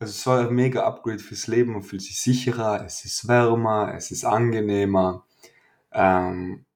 Also 0.00 0.10
es 0.12 0.26
war 0.26 0.48
ein 0.48 0.54
mega 0.54 0.84
Upgrade 0.84 1.18
fürs 1.18 1.46
Leben 1.46 1.74
und 1.74 1.82
fühlt 1.82 2.02
sich 2.02 2.20
sicherer, 2.20 2.84
es 2.84 3.04
ist 3.04 3.26
wärmer, 3.26 3.94
es 3.96 4.10
ist 4.10 4.24
angenehmer. 4.24 5.24
Ähm, 5.92 6.66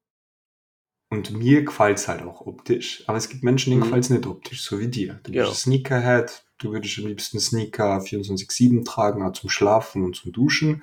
und 1.12 1.30
mir 1.30 1.62
gefällt's 1.62 2.08
halt 2.08 2.22
auch 2.22 2.40
optisch. 2.46 3.04
Aber 3.06 3.18
es 3.18 3.28
gibt 3.28 3.44
Menschen, 3.44 3.70
denen 3.70 3.80
Mhm. 3.82 3.84
gefällt's 3.84 4.08
nicht 4.08 4.26
optisch, 4.26 4.62
so 4.62 4.80
wie 4.80 4.88
dir. 4.88 5.20
Du 5.22 5.32
Ja. 5.32 5.42
bist 5.44 5.52
ein 5.52 5.72
Sneakerhead, 5.72 6.44
du 6.58 6.72
würdest 6.72 6.98
am 6.98 7.06
liebsten 7.06 7.38
Sneaker 7.38 8.00
24-7 8.00 8.84
tragen, 8.84 9.22
auch 9.22 9.32
zum 9.32 9.50
Schlafen 9.50 10.04
und 10.04 10.16
zum 10.16 10.32
Duschen. 10.32 10.82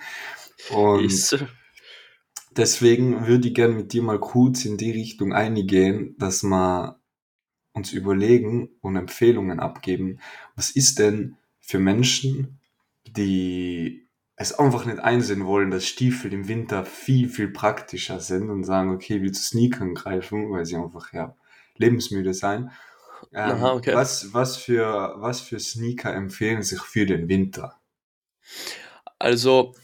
Und 0.72 1.06
Ist, 1.06 1.44
deswegen 2.56 3.26
würde 3.26 3.48
ich 3.48 3.56
gerne 3.56 3.74
mit 3.74 3.92
dir 3.92 4.04
mal 4.04 4.20
kurz 4.20 4.66
in 4.66 4.78
die 4.78 4.92
Richtung 4.92 5.34
eingehen, 5.34 6.16
dass 6.20 6.44
wir 6.44 7.00
uns 7.74 7.92
überlegen 7.92 8.70
und 8.82 8.96
Empfehlungen 8.98 9.60
abgeben. 9.60 10.20
Was 10.56 10.70
ist 10.70 11.00
denn 11.00 11.38
für 11.60 11.80
Menschen, 11.80 12.60
die 13.08 14.09
es 14.40 14.58
einfach 14.58 14.86
nicht 14.86 15.00
einsehen 15.00 15.46
wollen, 15.46 15.70
dass 15.70 15.86
Stiefel 15.86 16.32
im 16.32 16.48
Winter 16.48 16.86
viel, 16.86 17.28
viel 17.28 17.50
praktischer 17.50 18.22
sind 18.22 18.50
und 18.50 18.64
sagen, 18.64 18.90
okay, 18.90 19.22
wir 19.22 19.34
zu 19.34 19.44
Sneakern 19.44 19.94
greifen, 19.94 20.50
weil 20.50 20.66
sie 20.66 20.78
einfach 20.78 21.12
ja 21.12 21.36
lebensmüde 21.76 22.34
sein. 22.34 22.72
Ähm, 23.34 23.52
Aha, 23.52 23.74
okay. 23.74 23.94
was, 23.94 24.34
was, 24.34 24.56
für, 24.56 25.16
was 25.18 25.42
für 25.42 25.60
Sneaker 25.60 26.14
empfehlen 26.16 26.64
sich 26.64 26.80
für 26.80 27.06
den 27.06 27.28
Winter? 27.28 27.82
Also, 29.20 29.76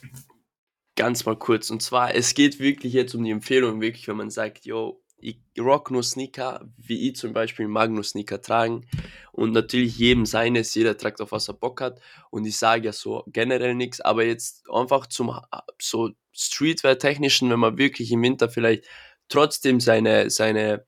ganz 0.96 1.26
mal 1.26 1.36
kurz. 1.36 1.70
Und 1.70 1.82
zwar, 1.82 2.16
es 2.16 2.34
geht 2.34 2.60
wirklich 2.60 2.94
jetzt 2.94 3.14
um 3.14 3.26
die 3.26 3.32
Empfehlung, 3.32 3.82
wirklich, 3.82 4.08
wenn 4.08 4.16
man 4.16 4.30
sagt, 4.30 4.66
yo, 4.66 5.04
ich 5.18 5.40
rock 5.60 5.92
nur 5.92 6.04
Sneaker, 6.04 6.68
wie 6.78 7.10
ich 7.10 7.16
zum 7.16 7.34
Beispiel 7.34 7.68
mag 7.68 7.90
nur 7.90 8.04
Sneaker 8.04 8.42
tragen. 8.42 8.86
Und 9.32 9.52
natürlich 9.52 9.98
jedem 9.98 10.26
seines, 10.26 10.74
jeder 10.76 10.98
trägt 10.98 11.22
auf 11.22 11.32
was 11.32 11.48
er 11.48 11.56
Bock 11.56 11.82
hat. 11.82 12.00
Und 12.30 12.46
ich 12.46 12.58
sage 12.58 12.86
ja 12.86 12.94
so 12.94 13.24
generell 13.28 13.76
nichts, 13.76 14.02
aber 14.02 14.26
jetzt 14.26 14.70
einfach 14.70 15.08
zum 15.08 15.38
so 15.82 16.12
Streetwear-technischen, 16.34 17.50
wenn 17.50 17.60
man 17.60 17.78
wirklich 17.78 18.12
im 18.12 18.22
Winter 18.22 18.50
vielleicht 18.50 18.86
trotzdem 19.28 19.80
seine, 19.80 20.30
seine 20.30 20.86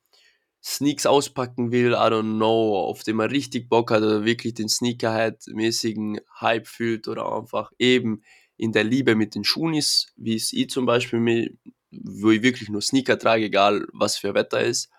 Sneaks 0.63 1.05
auspacken 1.05 1.71
will, 1.71 1.93
I 1.93 2.09
don't 2.11 2.35
know, 2.35 2.77
auf 2.77 3.03
den 3.03 3.15
man 3.15 3.29
richtig 3.29 3.69
Bock 3.69 3.91
hat 3.91 4.01
oder 4.01 4.25
wirklich 4.25 4.53
den 4.53 4.67
Sneakerhead-mäßigen 4.67 6.19
Hype 6.41 6.67
fühlt 6.67 7.07
oder 7.07 7.31
einfach 7.33 7.71
eben 7.79 8.21
in 8.57 8.71
der 8.71 8.83
Liebe 8.83 9.15
mit 9.15 9.35
den 9.35 9.43
Schuhen 9.43 9.75
ist, 9.75 10.11
wie 10.17 10.35
es 10.35 10.51
ich 10.51 10.69
zum 10.69 10.85
Beispiel, 10.85 11.57
wo 11.91 12.31
ich 12.31 12.41
wirklich 12.41 12.69
nur 12.69 12.81
Sneaker 12.81 13.17
trage, 13.17 13.45
egal 13.45 13.87
was 13.93 14.17
für 14.17 14.33
Wetter 14.33 14.61
ist. 14.61 14.89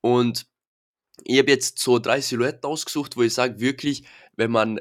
Und 0.00 0.46
ich 1.24 1.38
habe 1.38 1.50
jetzt 1.50 1.78
so 1.78 1.98
drei 1.98 2.20
Silhouetten 2.20 2.64
ausgesucht, 2.64 3.16
wo 3.16 3.22
ich 3.22 3.34
sage, 3.34 3.60
wirklich, 3.60 4.04
wenn 4.36 4.50
man 4.50 4.80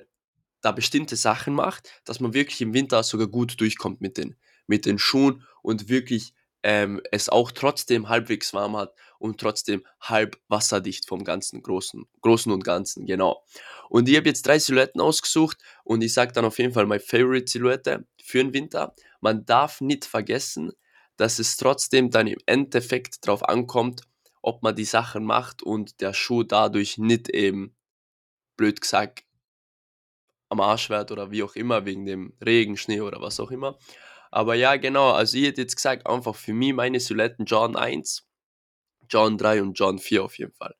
da 0.61 0.71
bestimmte 0.71 1.15
Sachen 1.15 1.53
macht, 1.53 1.89
dass 2.05 2.19
man 2.19 2.33
wirklich 2.33 2.61
im 2.61 2.73
Winter 2.73 3.03
sogar 3.03 3.27
gut 3.27 3.59
durchkommt 3.59 4.01
mit 4.01 4.17
den, 4.17 4.35
mit 4.67 4.85
den 4.85 4.99
Schuhen 4.99 5.43
und 5.61 5.89
wirklich 5.89 6.33
ähm, 6.63 7.01
es 7.11 7.29
auch 7.29 7.51
trotzdem 7.51 8.09
halbwegs 8.09 8.53
warm 8.53 8.77
hat 8.77 8.93
und 9.17 9.39
trotzdem 9.39 9.83
halb 9.99 10.39
wasserdicht 10.47 11.07
vom 11.07 11.23
ganzen 11.23 11.63
Großen, 11.63 12.05
Großen 12.21 12.51
und 12.51 12.63
Ganzen, 12.63 13.05
genau. 13.05 13.43
Und 13.89 14.07
ich 14.07 14.15
habe 14.15 14.27
jetzt 14.27 14.45
drei 14.45 14.59
Silhouetten 14.59 15.01
ausgesucht 15.01 15.57
und 15.83 16.03
ich 16.03 16.13
sage 16.13 16.33
dann 16.33 16.45
auf 16.45 16.59
jeden 16.59 16.73
Fall 16.73 16.85
meine 16.85 16.99
Favorite 16.99 17.49
Silhouette 17.49 18.05
für 18.23 18.37
den 18.37 18.53
Winter. 18.53 18.95
Man 19.21 19.45
darf 19.45 19.81
nicht 19.81 20.05
vergessen, 20.05 20.71
dass 21.17 21.39
es 21.39 21.57
trotzdem 21.57 22.09
dann 22.11 22.27
im 22.27 22.39
Endeffekt 22.45 23.25
darauf 23.27 23.47
ankommt, 23.47 24.01
ob 24.41 24.63
man 24.63 24.75
die 24.75 24.85
Sachen 24.85 25.23
macht 25.23 25.61
und 25.63 26.01
der 26.01 26.13
Schuh 26.13 26.43
dadurch 26.43 26.97
nicht 26.97 27.29
eben, 27.29 27.75
blöd 28.57 28.81
gesagt, 28.81 29.23
am 30.49 30.59
Arsch 30.59 30.89
wird 30.89 31.11
oder 31.11 31.31
wie 31.31 31.43
auch 31.43 31.55
immer, 31.55 31.85
wegen 31.85 32.05
dem 32.05 32.33
Regen, 32.45 32.75
Schnee 32.77 33.01
oder 33.01 33.21
was 33.21 33.39
auch 33.39 33.51
immer. 33.51 33.77
Aber 34.31 34.55
ja, 34.55 34.75
genau, 34.77 35.11
also 35.11 35.37
ich 35.37 35.45
hätte 35.45 35.61
jetzt 35.61 35.75
gesagt, 35.75 36.07
einfach 36.07 36.35
für 36.35 36.53
mich 36.53 36.73
meine 36.73 36.99
Silhouetten 36.99 37.45
John 37.45 37.75
1, 37.75 38.27
John 39.09 39.37
3 39.37 39.61
und 39.61 39.73
John 39.73 39.99
4 39.99 40.23
auf 40.23 40.37
jeden 40.37 40.53
Fall. 40.53 40.75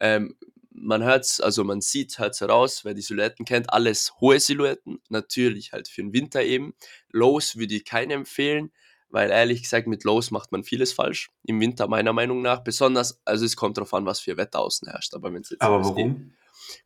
Ähm, 0.00 0.36
man 0.70 1.02
hört's, 1.04 1.40
also 1.40 1.64
man 1.64 1.80
sieht, 1.80 2.18
hört's 2.18 2.40
heraus, 2.40 2.84
wer 2.84 2.94
die 2.94 3.02
Silhouetten 3.02 3.44
kennt, 3.44 3.72
alles 3.72 4.12
hohe 4.20 4.40
Silhouetten, 4.40 5.00
natürlich 5.08 5.72
halt 5.72 5.88
für 5.88 6.02
den 6.02 6.12
Winter 6.12 6.42
eben. 6.42 6.74
Lows 7.10 7.56
würde 7.56 7.74
ich 7.74 7.84
keine 7.84 8.14
empfehlen, 8.14 8.72
weil 9.14 9.30
ehrlich 9.30 9.62
gesagt 9.62 9.86
mit 9.86 10.02
Lows 10.04 10.30
macht 10.32 10.50
man 10.52 10.64
vieles 10.64 10.92
falsch 10.92 11.30
im 11.44 11.60
Winter 11.60 11.86
meiner 11.88 12.12
Meinung 12.12 12.42
nach. 12.42 12.64
Besonders, 12.64 13.20
also 13.24 13.44
es 13.44 13.54
kommt 13.56 13.76
darauf 13.76 13.94
an, 13.94 14.04
was 14.06 14.18
für 14.20 14.36
Wetter 14.36 14.58
außen 14.58 14.88
herrscht. 14.88 15.14
Aber 15.14 15.32
wenn 15.32 15.40
es 15.42 15.50
jetzt 15.50 15.62
Aber 15.62 15.82
warum? 15.84 16.34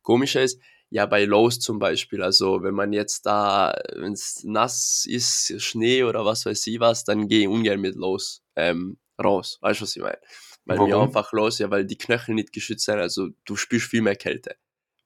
komischer 0.03 0.43
ist, 0.43 0.59
ja, 0.91 1.05
bei 1.05 1.25
Lows 1.25 1.59
zum 1.59 1.79
Beispiel, 1.79 2.21
also 2.23 2.63
wenn 2.63 2.73
man 2.75 2.93
jetzt 2.93 3.25
da, 3.25 3.75
wenn 3.95 4.13
es 4.13 4.43
nass 4.43 5.05
ist, 5.07 5.53
Schnee 5.61 6.03
oder 6.03 6.23
was 6.25 6.45
weiß 6.45 6.65
ich 6.67 6.79
was, 6.79 7.03
dann 7.03 7.27
gehe 7.27 7.41
ich 7.41 7.47
ungern 7.47 7.79
mit 7.81 7.95
Lows 7.95 8.43
ähm, 8.55 8.97
raus. 9.23 9.57
Weißt 9.61 9.79
du, 9.81 9.83
was 9.83 9.95
ich 9.95 10.01
meine? 10.01 10.17
Weil 10.65 10.77
mir 10.79 10.97
einfach 10.99 11.31
los, 11.33 11.57
ja, 11.59 11.71
weil 11.71 11.85
die 11.85 11.97
Knöchel 11.97 12.35
nicht 12.35 12.53
geschützt 12.53 12.85
sind, 12.85 12.99
also 12.99 13.29
du 13.45 13.55
spürst 13.55 13.87
viel 13.87 14.01
mehr 14.03 14.15
Kälte. 14.15 14.55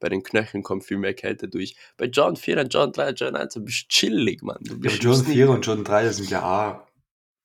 Bei 0.02 0.10
den 0.10 0.24
Knöcheln 0.24 0.62
kommt 0.64 0.84
viel 0.84 0.98
mehr 0.98 1.14
Kälte 1.14 1.48
durch. 1.48 1.76
Bei 1.96 2.06
John 2.06 2.36
4, 2.36 2.64
John 2.64 2.92
3, 2.92 3.12
John 3.12 3.36
1, 3.38 3.54
du 3.54 3.62
bist 3.64 3.88
chillig, 3.88 4.42
Mann. 4.42 4.58
Du 4.62 4.74
Ja, 4.74 4.80
bist 4.80 4.96
aber 4.96 5.04
John 5.06 5.16
Sneak- 5.24 5.34
4 5.36 5.50
und 5.50 5.66
John 5.66 5.84
3 5.86 6.10
sind 6.10 6.30
ja 6.30 6.44
auch 6.44 6.93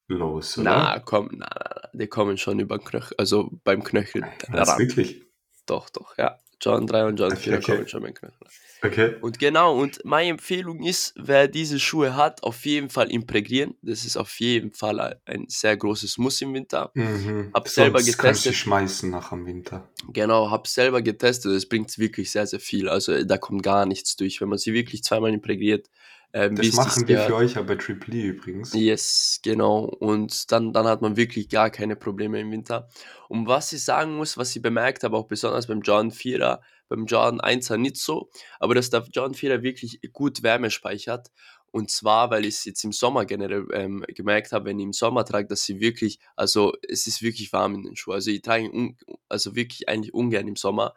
los, 0.08 0.58
oder? 0.58 0.70
Na, 0.70 0.98
komm, 1.00 1.28
na, 1.32 1.46
na, 1.54 1.80
na, 1.84 1.88
die 1.92 2.06
kommen 2.06 2.36
schon 2.38 2.58
über 2.58 2.78
den 2.78 2.84
Knöchel, 2.84 3.14
also 3.18 3.50
beim 3.64 3.82
Knöchel 3.84 4.24
Was, 4.48 4.68
ran. 4.68 4.78
wirklich? 4.78 5.22
Doch, 5.66 5.90
doch, 5.90 6.16
ja. 6.18 6.38
John 6.60 6.88
3 6.88 7.04
und 7.06 7.20
John 7.20 7.30
Okay, 7.32 7.40
4 7.40 7.54
okay. 7.58 7.72
kommen 7.72 7.88
schon 7.88 8.02
beim 8.02 8.14
Knöchel. 8.14 8.46
Okay. 8.82 9.16
Und 9.20 9.38
genau, 9.38 9.76
und 9.76 10.04
meine 10.04 10.30
Empfehlung 10.30 10.82
ist, 10.84 11.12
wer 11.16 11.46
diese 11.48 11.78
Schuhe 11.80 12.14
hat, 12.16 12.42
auf 12.42 12.64
jeden 12.64 12.90
Fall 12.90 13.10
imprägnieren. 13.10 13.74
Das 13.82 14.04
ist 14.04 14.16
auf 14.16 14.38
jeden 14.40 14.72
Fall 14.72 15.20
ein 15.24 15.46
sehr 15.48 15.76
großes 15.76 16.16
Muss 16.18 16.40
im 16.42 16.54
Winter. 16.54 16.90
Mhm. 16.94 17.50
Hab 17.54 17.68
selber 17.68 17.98
Sonst 18.00 18.18
kannst 18.18 18.44
du 18.44 18.48
getestet. 18.50 18.54
schmeißen 18.54 19.10
nach 19.10 19.30
dem 19.30 19.46
Winter. 19.46 19.88
Genau, 20.12 20.50
habe 20.50 20.68
selber 20.68 21.02
getestet. 21.02 21.52
Es 21.52 21.68
bringt 21.68 21.96
wirklich 21.98 22.30
sehr, 22.30 22.46
sehr 22.46 22.60
viel. 22.60 22.88
Also 22.88 23.22
da 23.24 23.36
kommt 23.36 23.62
gar 23.64 23.84
nichts 23.86 24.14
durch, 24.16 24.40
wenn 24.40 24.48
man 24.48 24.58
sie 24.58 24.72
wirklich 24.72 25.02
zweimal 25.02 25.32
imprägniert. 25.32 25.88
Ähm, 26.32 26.56
Das 26.56 26.72
machen 26.74 27.08
wir 27.08 27.20
für 27.20 27.34
euch 27.34 27.54
ja 27.54 27.62
bei 27.62 27.76
Triple 27.76 28.14
E 28.14 28.22
übrigens. 28.28 28.74
Yes, 28.74 29.40
genau. 29.42 29.84
Und 29.84 30.52
dann, 30.52 30.72
dann 30.72 30.86
hat 30.86 31.00
man 31.00 31.16
wirklich 31.16 31.48
gar 31.48 31.70
keine 31.70 31.96
Probleme 31.96 32.40
im 32.40 32.50
Winter. 32.50 32.88
Und 33.28 33.46
was 33.46 33.72
ich 33.72 33.82
sagen 33.82 34.16
muss, 34.16 34.36
was 34.36 34.54
ich 34.54 34.60
bemerkt 34.60 35.04
habe, 35.04 35.16
auch 35.16 35.26
besonders 35.26 35.66
beim 35.66 35.80
John 35.80 36.10
4er, 36.10 36.60
beim 36.88 37.06
John 37.06 37.40
1er 37.40 37.78
nicht 37.78 37.96
so, 37.96 38.30
aber 38.60 38.74
dass 38.74 38.90
der 38.90 39.06
John 39.12 39.32
4er 39.32 39.62
wirklich 39.62 40.00
gut 40.12 40.42
Wärme 40.42 40.70
speichert. 40.70 41.30
Und 41.70 41.90
zwar, 41.90 42.30
weil 42.30 42.44
ich 42.46 42.54
es 42.56 42.64
jetzt 42.64 42.84
im 42.84 42.92
Sommer 42.92 43.26
generell 43.26 43.66
ähm, 43.72 44.04
gemerkt 44.08 44.52
habe, 44.52 44.66
wenn 44.66 44.78
ich 44.78 44.84
im 44.84 44.92
Sommer 44.94 45.24
trage, 45.24 45.48
dass 45.48 45.64
sie 45.64 45.80
wirklich, 45.80 46.18
also 46.34 46.72
es 46.86 47.06
ist 47.06 47.20
wirklich 47.20 47.52
warm 47.52 47.74
in 47.74 47.82
den 47.82 47.96
Schuhen. 47.96 48.14
Also 48.14 48.30
ich 48.30 48.40
trage 48.40 48.64
ihn 48.64 48.72
un, 48.72 48.96
also 49.28 49.54
wirklich 49.54 49.88
eigentlich 49.88 50.14
ungern 50.14 50.48
im 50.48 50.56
Sommer. 50.56 50.94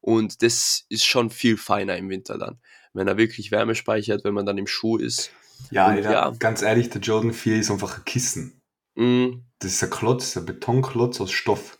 Und 0.00 0.42
das 0.42 0.84
ist 0.88 1.04
schon 1.04 1.30
viel 1.30 1.56
feiner 1.56 1.96
im 1.96 2.08
Winter 2.08 2.38
dann. 2.38 2.60
Wenn 2.94 3.08
er 3.08 3.16
wirklich 3.16 3.50
Wärme 3.50 3.74
speichert, 3.74 4.24
wenn 4.24 4.34
man 4.34 4.46
dann 4.46 4.58
im 4.58 4.66
Schuh 4.66 4.96
ist. 4.98 5.32
Ja, 5.70 5.88
Und 5.88 5.98
ja. 6.02 6.30
ganz 6.38 6.62
ehrlich, 6.62 6.90
der 6.90 7.00
Jordan 7.00 7.32
4 7.32 7.56
ist 7.58 7.70
einfach 7.70 7.98
ein 7.98 8.04
Kissen. 8.04 8.60
Mm, 8.94 9.42
Das 9.60 9.72
ist 9.72 9.82
ein 9.82 9.90
Klotz, 9.90 10.36
ein 10.36 10.44
Betonklotz 10.44 11.20
aus 11.20 11.30
Stoff. 11.30 11.78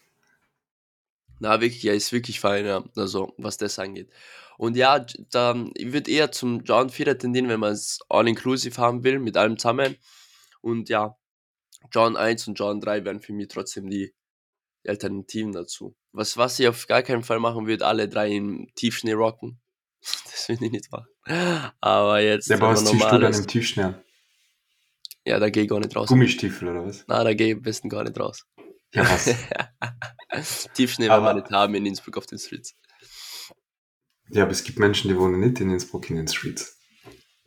Na, 1.41 1.61
wirklich, 1.61 1.85
er 1.85 1.95
ist 1.95 2.13
wirklich 2.13 2.41
fein, 2.41 2.65
ja. 2.65 2.85
Also, 2.97 3.35
was 3.37 3.57
das 3.57 3.79
angeht. 3.79 4.09
Und 4.59 4.77
ja, 4.77 5.05
da, 5.31 5.67
ich 5.75 5.93
würde 5.93 6.11
eher 6.11 6.31
zum 6.31 6.63
John 6.63 6.89
4 6.89 7.19
tendieren, 7.19 7.49
wenn 7.49 7.61
man 7.61 7.73
es 7.73 7.99
all-inclusive 8.09 8.81
haben 8.81 9.03
will, 9.03 9.19
mit 9.19 9.37
allem 9.37 9.59
zusammen. 9.59 9.97
Und 10.61 10.89
ja, 10.89 11.17
John 11.91 12.17
1 12.17 12.49
und 12.49 12.59
John 12.59 12.81
3 12.81 13.05
wären 13.05 13.21
für 13.21 13.33
mich 13.33 13.49
trotzdem 13.49 13.91
die, 13.91 14.15
die 14.85 14.89
Alternativen 14.89 15.53
dazu. 15.53 15.97
Was, 16.13 16.37
was 16.37 16.61
ich 16.61 16.69
auf 16.69 16.87
gar 16.87 17.03
keinen 17.03 17.25
Fall 17.25 17.41
machen 17.41 17.67
würde, 17.67 17.87
alle 17.87 18.09
drei 18.09 18.31
im 18.31 18.69
Tiefschnee 18.77 19.13
rocken. 19.15 19.61
Das 20.31 20.49
will 20.49 20.59
ich 20.61 20.73
nicht 20.73 20.91
machen. 20.91 21.07
Aber 21.81 22.21
jetzt, 22.21 22.51
Der 22.51 22.61
was 22.61 22.85
ziehst 22.85 23.05
du 23.13 23.19
dann 23.19 23.33
im 23.33 23.47
Tiefschnee 23.47 23.83
an? 23.85 24.03
ja, 25.25 25.39
da 25.39 25.51
gehe 25.51 25.63
ich 25.65 25.69
gar 25.69 25.79
nicht 25.79 25.95
raus. 25.95 26.09
Gummistiefel 26.09 26.69
oder 26.69 26.85
was? 26.85 27.05
Na, 27.07 27.23
da 27.23 27.33
gehe 27.33 27.49
ich 27.49 27.55
am 27.55 27.63
besten 27.63 27.89
gar 27.89 28.03
nicht 28.03 28.19
raus. 28.19 28.45
Ja, 28.93 29.09
was? 29.09 29.35
Tiefschnee 30.75 31.09
werden 31.09 31.25
wir 31.25 31.35
nicht 31.35 31.51
haben 31.51 31.75
in 31.77 31.87
Innsbruck 31.87 32.17
auf 32.19 32.27
den 32.27 32.39
Streets. 32.39 32.75
ja, 34.31 34.43
aber 34.43 34.53
es 34.53 34.65
gibt 34.65 34.79
Menschen, 34.81 35.09
die 35.09 35.17
wohnen 35.17 35.39
nicht 35.41 35.61
in 35.61 35.71
Innsbruck 35.71 36.11
in 36.11 36.17
den 36.17 36.27
Streets. 36.29 36.77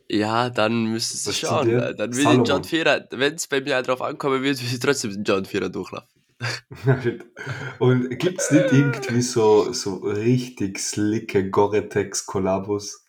Ja, 0.08 0.48
dann 0.50 0.86
müsstest 0.86 1.26
du 1.26 1.32
schauen. 1.32 1.68
Dann 1.68 1.98
will 2.12 2.18
ich 2.18 2.22
Salomon. 2.24 2.44
John 2.46 2.64
Vierer, 2.64 3.06
wenn 3.10 3.34
es 3.34 3.46
bei 3.48 3.60
mir 3.60 3.82
drauf 3.82 4.00
ankommen 4.00 4.42
wird, 4.42 4.60
will 4.62 4.72
ich 4.72 4.78
trotzdem 4.78 5.10
den 5.12 5.24
John 5.24 5.44
Vierer 5.44 5.68
durchlaufen. 5.68 6.15
Und 7.78 8.18
gibt 8.18 8.40
es 8.40 8.50
nicht 8.50 8.72
irgendwie 8.72 9.22
so, 9.22 9.72
so 9.72 9.96
richtig 9.96 10.78
slicke 10.78 11.48
Gore-Tex-Kollabos? 11.50 13.04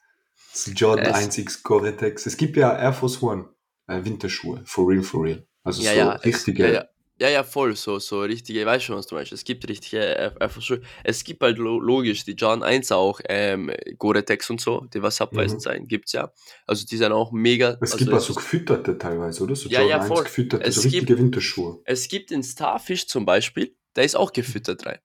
Jordan 0.75 1.05
Es- 1.13 1.37
1X 1.37 1.63
Gore-Tex. 1.63 2.25
Es 2.25 2.37
gibt 2.37 2.57
ja 2.57 2.75
Air 2.77 2.93
Force 2.93 3.21
One, 3.21 3.49
äh, 3.87 4.03
Winterschuhe, 4.03 4.61
for 4.65 4.87
real, 4.89 5.03
for 5.03 5.23
real. 5.23 5.45
Also 5.63 5.81
Ja, 5.83 5.91
so 5.91 5.97
ja, 5.97 6.15
es, 6.15 6.25
richtige. 6.25 6.63
ja, 6.67 6.73
ja. 6.73 6.85
Ja, 7.19 7.29
ja, 7.29 7.43
voll, 7.43 7.75
so, 7.75 7.97
so 7.97 8.21
richtige, 8.21 8.59
ich 8.59 8.65
weiß 8.67 8.83
schon, 8.83 8.95
was 8.95 9.07
du 9.07 9.15
meinst. 9.15 9.31
Es 9.31 9.43
gibt 9.43 9.67
richtige, 9.67 9.99
äh, 10.15 10.31
einfach 10.39 10.61
schon, 10.61 10.83
es 11.03 11.23
gibt 11.23 11.41
halt 11.41 11.57
lo 11.57 11.79
logisch, 11.79 12.23
die 12.25 12.33
John 12.33 12.61
1 12.61 12.91
auch, 12.91 13.19
ähm, 13.27 13.71
Gore-Tex 13.97 14.51
und 14.51 14.61
so, 14.61 14.81
die 14.93 15.01
was 15.01 15.19
abweisend 15.19 15.61
Mhm. 15.61 15.63
sein, 15.63 15.87
gibt's 15.87 16.11
ja. 16.11 16.31
Also 16.67 16.85
die 16.85 16.95
sind 16.95 17.11
auch 17.11 17.31
mega, 17.31 17.77
Es 17.81 17.93
also 17.93 17.97
gibt 17.97 18.13
auch 18.15 18.19
so 18.19 18.35
gefütterte 18.35 18.97
teilweise, 18.99 19.43
oder? 19.43 19.55
So 19.55 19.67
Ja, 19.67 19.79
Jordan 19.81 19.89
ja, 19.89 19.97
1 20.03 20.07
voll. 20.07 20.23
gefütterte, 20.25 20.63
Es 20.65 20.75
so 20.75 20.81
gibt- 20.83 20.93
richtige 20.93 21.17
Winterschuhe. 21.17 21.79
Es 21.85 22.07
gibt 22.07 22.29
den 22.29 22.43
Starfish 22.43 23.07
zum 23.07 23.25
Beispiel, 23.25 23.75
der 23.95 24.03
ist 24.03 24.15
auch 24.15 24.31
gefüttert 24.31 24.85
rein, 24.85 24.99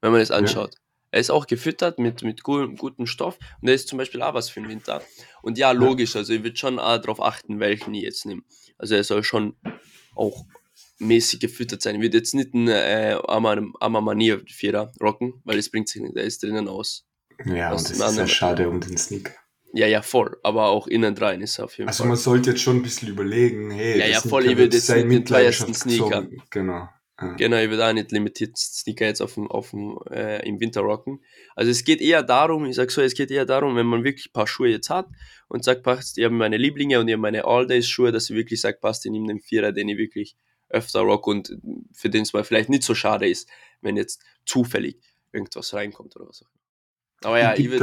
wenn 0.00 0.10
man 0.10 0.20
es 0.20 0.32
anschaut. 0.32 0.74
Er 1.12 1.20
ist 1.20 1.30
auch 1.30 1.46
gefüttert 1.46 1.98
mit, 2.00 2.22
mit 2.22 2.42
gu 2.42 2.74
gutem 2.74 3.06
Stoff 3.06 3.38
und 3.60 3.66
der 3.66 3.74
ist 3.76 3.86
zum 3.86 3.98
Beispiel 3.98 4.20
auch 4.22 4.34
was 4.34 4.48
für 4.50 4.60
den 4.60 4.68
Winter. 4.68 5.00
Und 5.42 5.58
ja, 5.58 5.70
logisch, 5.70 6.16
also 6.16 6.32
ich 6.32 6.42
würde 6.42 6.56
schon 6.56 6.80
auch 6.80 6.98
darauf 6.98 7.20
achten, 7.22 7.60
welchen 7.60 7.94
ich 7.94 8.02
jetzt 8.02 8.26
nehme. 8.26 8.42
Also 8.78 8.94
er 8.96 9.04
soll 9.04 9.22
schon 9.22 9.54
auch 10.16 10.44
mäßig 11.02 11.40
gefüttert 11.40 11.82
sein. 11.82 11.96
Ich 11.96 12.00
würde 12.02 12.16
jetzt 12.18 12.34
nicht 12.34 12.54
einen 12.54 12.68
äh, 12.68 13.16
Amamania 13.80 14.38
Vierer 14.46 14.92
rocken, 15.00 15.34
weil 15.44 15.56
das 15.56 15.68
bringt 15.70 15.88
sich 15.88 16.02
nicht, 16.02 16.16
der 16.16 16.24
ist 16.24 16.42
drinnen 16.42 16.68
aus. 16.68 17.06
Ja, 17.44 17.72
Was 17.72 17.82
und 17.82 17.90
das 17.90 17.92
ist 17.92 17.98
ja 18.00 18.06
anderen- 18.06 18.28
schade 18.28 18.68
um 18.68 18.80
den 18.80 18.96
Sneaker. 18.96 19.32
Ja, 19.74 19.86
ja, 19.86 20.02
voll. 20.02 20.36
Aber 20.42 20.66
auch 20.68 20.86
innen 20.86 21.16
rein 21.16 21.40
ist 21.40 21.58
auf 21.58 21.78
jeden 21.78 21.88
Also 21.88 22.02
Fall. 22.02 22.08
man 22.08 22.16
sollte 22.18 22.50
jetzt 22.50 22.60
schon 22.62 22.76
ein 22.76 22.82
bisschen 22.82 23.08
überlegen, 23.08 23.70
hey, 23.70 23.98
Ja, 23.98 24.06
ja, 24.06 24.20
voll, 24.20 24.44
ich 24.44 24.56
würde 24.58 24.76
jetzt 24.76 24.88
nicht 24.90 25.10
den 25.10 25.24
teuersten 25.24 25.72
Sneaker. 25.74 26.22
gezogen. 26.22 26.42
Genau. 26.50 26.88
Ja. 27.20 27.34
Genau, 27.36 27.56
ich 27.56 27.70
würde 27.70 27.86
auch 27.86 27.92
nicht 27.92 28.10
limitiert 28.12 28.58
Sneaker 28.58 29.06
jetzt 29.06 29.22
auf 29.22 29.34
dem, 29.34 29.50
auf 29.50 29.70
dem, 29.70 29.96
äh, 30.10 30.46
im 30.46 30.60
Winter 30.60 30.80
rocken. 30.82 31.20
Also 31.54 31.70
es 31.70 31.84
geht 31.84 32.00
eher 32.02 32.22
darum, 32.22 32.64
ich 32.66 32.76
sag 32.76 32.90
so, 32.90 33.00
es 33.00 33.14
geht 33.14 33.30
eher 33.30 33.46
darum, 33.46 33.76
wenn 33.76 33.86
man 33.86 34.04
wirklich 34.04 34.26
ein 34.26 34.32
paar 34.32 34.46
Schuhe 34.46 34.68
jetzt 34.68 34.90
hat 34.90 35.06
und 35.48 35.64
sagt, 35.64 35.82
passt, 35.84 36.18
ich 36.18 36.24
habe 36.24 36.34
meine 36.34 36.56
Lieblinge 36.58 36.98
und 37.00 37.08
ich 37.08 37.12
habe 37.14 37.22
meine 37.22 37.44
All-Days-Schuhe, 37.44 38.12
dass 38.12 38.28
ich 38.28 38.36
wirklich 38.36 38.60
sage, 38.60 38.78
passt, 38.80 39.06
ich 39.06 39.12
nehme 39.12 39.28
den 39.28 39.40
Vierer, 39.40 39.72
den 39.72 39.88
ich 39.88 39.96
wirklich 39.98 40.36
öfter 40.72 41.00
rock 41.00 41.26
und 41.26 41.56
für 41.92 42.10
den 42.10 42.22
es 42.22 42.32
mal 42.32 42.44
vielleicht 42.44 42.68
nicht 42.68 42.82
so 42.82 42.94
schade 42.94 43.28
ist, 43.28 43.48
wenn 43.80 43.96
jetzt 43.96 44.22
zufällig 44.44 44.98
irgendwas 45.32 45.72
reinkommt 45.74 46.16
oder 46.16 46.28
was 46.28 46.42
auch 46.42 46.50
immer. 46.50 47.28
Aber 47.28 47.38
ja, 47.38 47.52
ich 47.54 47.60
ich 47.60 47.70
gebe 47.70 47.80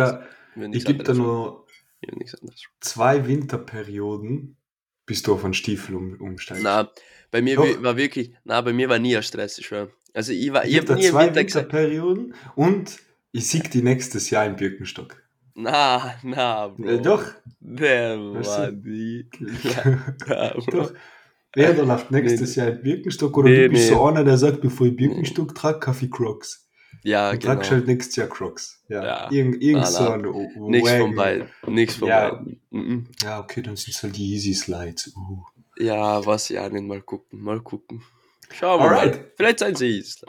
würde 0.56 0.78
ich 0.78 0.86
nichts 0.86 0.86
geb 0.86 1.04
da 1.04 1.14
nur 1.14 1.66
zwei 2.80 3.28
Winterperioden, 3.28 4.58
bis 5.06 5.22
du 5.22 5.34
auf 5.34 5.46
einen 5.46 5.54
Stiefel 5.54 5.96
um, 5.96 6.16
umsteigst. 6.20 6.64
Na, 6.64 6.92
bei 7.32 7.42
mir 7.42 7.56
Doch. 7.56 7.84
war 7.84 7.98
wirklich, 7.98 8.34
na, 8.44 8.62
bei 8.62 8.74
mir 8.74 8.90
war 8.90 9.00
nie 9.00 9.16
ein 9.16 9.24
Stress, 9.24 9.58
ich 9.58 9.68
schwör. 9.68 9.90
Also 10.14 10.32
ich 10.32 10.52
war, 10.52 10.66
ich 10.66 10.72
ich 10.72 10.80
gebe 10.80 10.94
habe 10.94 11.02
nie 11.02 11.10
zwei 11.10 11.28
Winter 11.28 11.42
Winterperioden 11.42 12.34
und 12.56 13.00
ich 13.32 13.48
sieg 13.48 13.70
die 13.72 13.84
nächstes 13.84 14.30
Jahr 14.30 14.46
im 14.46 14.56
Birkenstock. 14.56 15.22
na, 15.54 16.16
na, 16.24 16.68
Bro. 16.70 16.98
Doch. 16.98 17.26
Der 17.60 18.18
war 18.18 18.72
die. 18.72 19.30
Doch. 20.72 20.94
Wer 21.56 21.74
da 21.74 21.84
läuft 21.84 22.12
nächstes 22.12 22.56
Jahr 22.56 22.68
in 22.70 22.82
Birkenstock 22.84 23.36
oder 23.38 23.50
Nee, 23.50 23.64
du 23.64 23.70
bist 23.70 23.90
nee. 23.90 23.96
so 23.96 24.06
einer, 24.06 24.24
der 24.24 24.38
sagt, 24.38 24.62
bevor 24.62 24.88
ich 24.88 24.96
Birkenstock 24.96 25.56
trage, 25.56 25.80
Kaffee 25.80 26.10
Crocs. 26.10 26.68
Ja, 27.04 27.32
und 27.32 27.40
genau. 27.40 27.54
tragst 27.56 27.72
halt 27.72 27.88
nächstes 27.88 28.16
Jahr 28.18 28.28
Crocs. 28.28 28.84
Ja. 28.90 29.04
Ja. 29.04 29.32
Irgend, 29.32 29.62
irgend 29.62 29.88
so 29.88 30.10
ein 30.10 30.22
Nichts 30.70 30.92
von 30.92 31.16
beiden. 31.16 31.50
Nichts 31.68 31.96
von 31.96 32.08
Ja. 32.08 32.30
beiden. 32.32 32.62
Mhm. 32.70 33.08
Ja, 33.24 33.40
okay, 33.40 33.62
dann 33.62 33.76
sind 33.76 33.96
es 33.96 34.04
halt 34.04 34.16
die 34.18 34.34
Easy 34.34 34.54
Slides. 34.54 35.14
Uh. 35.16 35.44
Ja, 35.78 36.26
was 36.26 36.50
ja 36.50 36.68
nicht. 36.70 36.84
Mal 36.84 37.02
gucken, 37.02 37.42
mal 37.42 37.62
gucken. 37.62 38.04
Schauen 38.52 38.80
wir 38.82 38.90
Alright. 38.92 39.16
mal. 39.16 39.32
Vielleicht 39.38 39.60
seien 39.60 39.76
sie 39.76 40.00
es. 40.00 40.22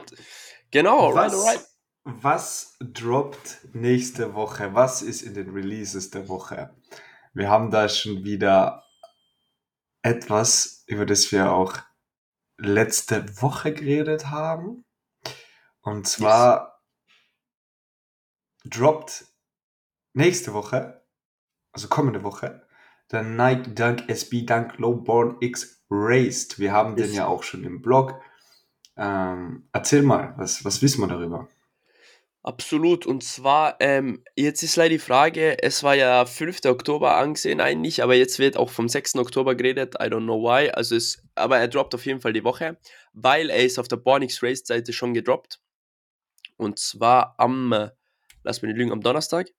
Genau, 0.71 1.07
alright, 1.09 1.31
was, 1.31 1.45
alright. 1.45 1.67
was 2.03 2.77
droppt 2.79 3.67
nächste 3.73 4.33
Woche? 4.33 4.69
Was 4.73 5.01
ist 5.01 5.23
in 5.23 5.33
den 5.33 5.49
Releases 5.49 6.09
der 6.09 6.29
Woche? 6.29 6.69
Wir 7.33 7.49
haben 7.49 7.69
da 7.69 7.89
schon 7.89 8.23
wieder 8.23 8.83
etwas, 10.03 10.80
über 10.91 11.05
das 11.05 11.31
wir 11.31 11.51
auch 11.51 11.77
letzte 12.57 13.41
Woche 13.41 13.73
geredet 13.73 14.29
haben. 14.29 14.83
Und 15.81 16.05
zwar 16.07 16.83
droppt 18.65 19.25
nächste 20.13 20.53
Woche, 20.53 21.03
also 21.71 21.87
kommende 21.87 22.23
Woche, 22.23 22.67
der 23.09 23.23
Nike 23.23 23.73
Dunk 23.73 24.09
SB 24.09 24.43
Dunk 24.45 24.77
Lowborn 24.77 25.37
X 25.39 25.83
Raced. 25.89 26.59
Wir 26.59 26.73
haben 26.73 26.95
den 26.95 27.07
Yes. 27.07 27.15
ja 27.15 27.27
auch 27.27 27.43
schon 27.43 27.63
im 27.63 27.81
Blog. 27.81 28.21
Ähm, 28.97 29.69
erzähl 29.71 30.03
mal, 30.03 30.33
was, 30.37 30.63
was 30.65 30.81
wissen 30.81 31.01
wir 31.01 31.07
darüber? 31.07 31.47
Absolut. 32.43 33.05
Und 33.05 33.23
zwar, 33.23 33.75
ähm, 33.79 34.23
jetzt 34.35 34.63
ist 34.63 34.75
leider 34.75 34.89
die 34.89 34.99
Frage, 34.99 35.61
es 35.61 35.83
war 35.83 35.93
ja 35.95 36.25
5. 36.25 36.65
Oktober 36.65 37.15
angesehen 37.17 37.61
eigentlich, 37.61 38.01
aber 38.01 38.15
jetzt 38.15 38.39
wird 38.39 38.57
auch 38.57 38.71
vom 38.71 38.89
6. 38.89 39.15
Oktober 39.17 39.53
geredet. 39.53 39.95
I 39.95 40.05
don't 40.05 40.23
know 40.23 40.41
why. 40.41 40.71
Also 40.71 40.95
es, 40.95 41.21
aber 41.35 41.59
er 41.59 41.67
droppt 41.67 41.93
auf 41.93 42.05
jeden 42.05 42.19
Fall 42.19 42.33
die 42.33 42.43
Woche, 42.43 42.77
weil 43.13 43.51
er 43.51 43.63
ist 43.63 43.77
auf 43.77 43.87
der 43.87 43.97
Bornix 43.97 44.41
Race 44.41 44.63
Seite 44.65 44.91
schon 44.91 45.13
gedroppt. 45.13 45.59
Und 46.57 46.79
zwar 46.79 47.35
am, 47.37 47.91
lass 48.43 48.61
mich 48.61 48.69
nicht 48.69 48.77
lügen, 48.77 48.91
am 48.91 49.01
Donnerstag. 49.01 49.51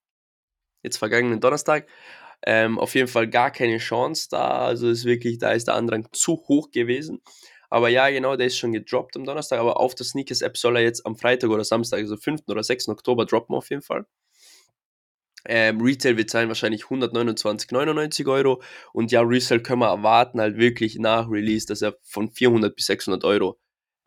Jetzt 0.83 0.99
vergangenen 0.99 1.41
Donnerstag. 1.41 1.87
Ähm, 2.45 2.81
auf 2.81 2.97
jeden 2.97 3.07
Fall 3.09 3.29
gar 3.29 3.53
keine 3.53 3.79
Chance 3.79 4.27
da. 4.31 4.67
Also 4.67 4.89
ist 4.89 5.05
wirklich, 5.05 5.39
da 5.39 5.53
ist 5.53 5.69
der 5.69 5.77
Andrang 5.77 6.09
zu 6.13 6.45
hoch 6.49 6.73
gewesen. 6.73 7.23
Aber 7.73 7.89
ja, 7.89 8.11
genau, 8.11 8.37
der 8.37 8.49
ist 8.49 8.59
schon 8.59 8.75
gedroppt 8.75 9.17
am 9.17 9.25
Donnerstag. 9.25 9.59
Aber 9.59 9.81
auf 9.81 9.95
der 9.95 10.05
Sneakers 10.05 10.43
App 10.43 10.59
soll 10.59 10.77
er 10.77 10.83
jetzt 10.83 11.07
am 11.07 11.17
Freitag 11.17 11.49
oder 11.49 11.65
Samstag, 11.65 12.01
also 12.01 12.19
5. 12.19 12.43
oder 12.49 12.63
6. 12.63 12.91
Oktober, 12.91 13.25
droppen 13.25 13.57
auf 13.57 13.71
jeden 13.71 13.81
Fall. 13.81 14.05
Ähm, 15.47 15.81
Retail 15.81 16.19
wird 16.19 16.29
sein 16.29 16.49
wahrscheinlich 16.49 16.85
129,99 16.85 18.31
Euro. 18.31 18.63
Und 18.93 19.11
ja, 19.11 19.23
Resale 19.23 19.63
können 19.63 19.81
wir 19.81 19.89
erwarten, 19.89 20.39
halt 20.39 20.59
wirklich 20.59 20.97
nach 20.99 21.31
Release, 21.31 21.65
dass 21.67 21.81
er 21.81 21.97
von 22.03 22.31
400 22.31 22.77
bis 22.77 22.85
600 22.85 23.25
Euro 23.25 23.59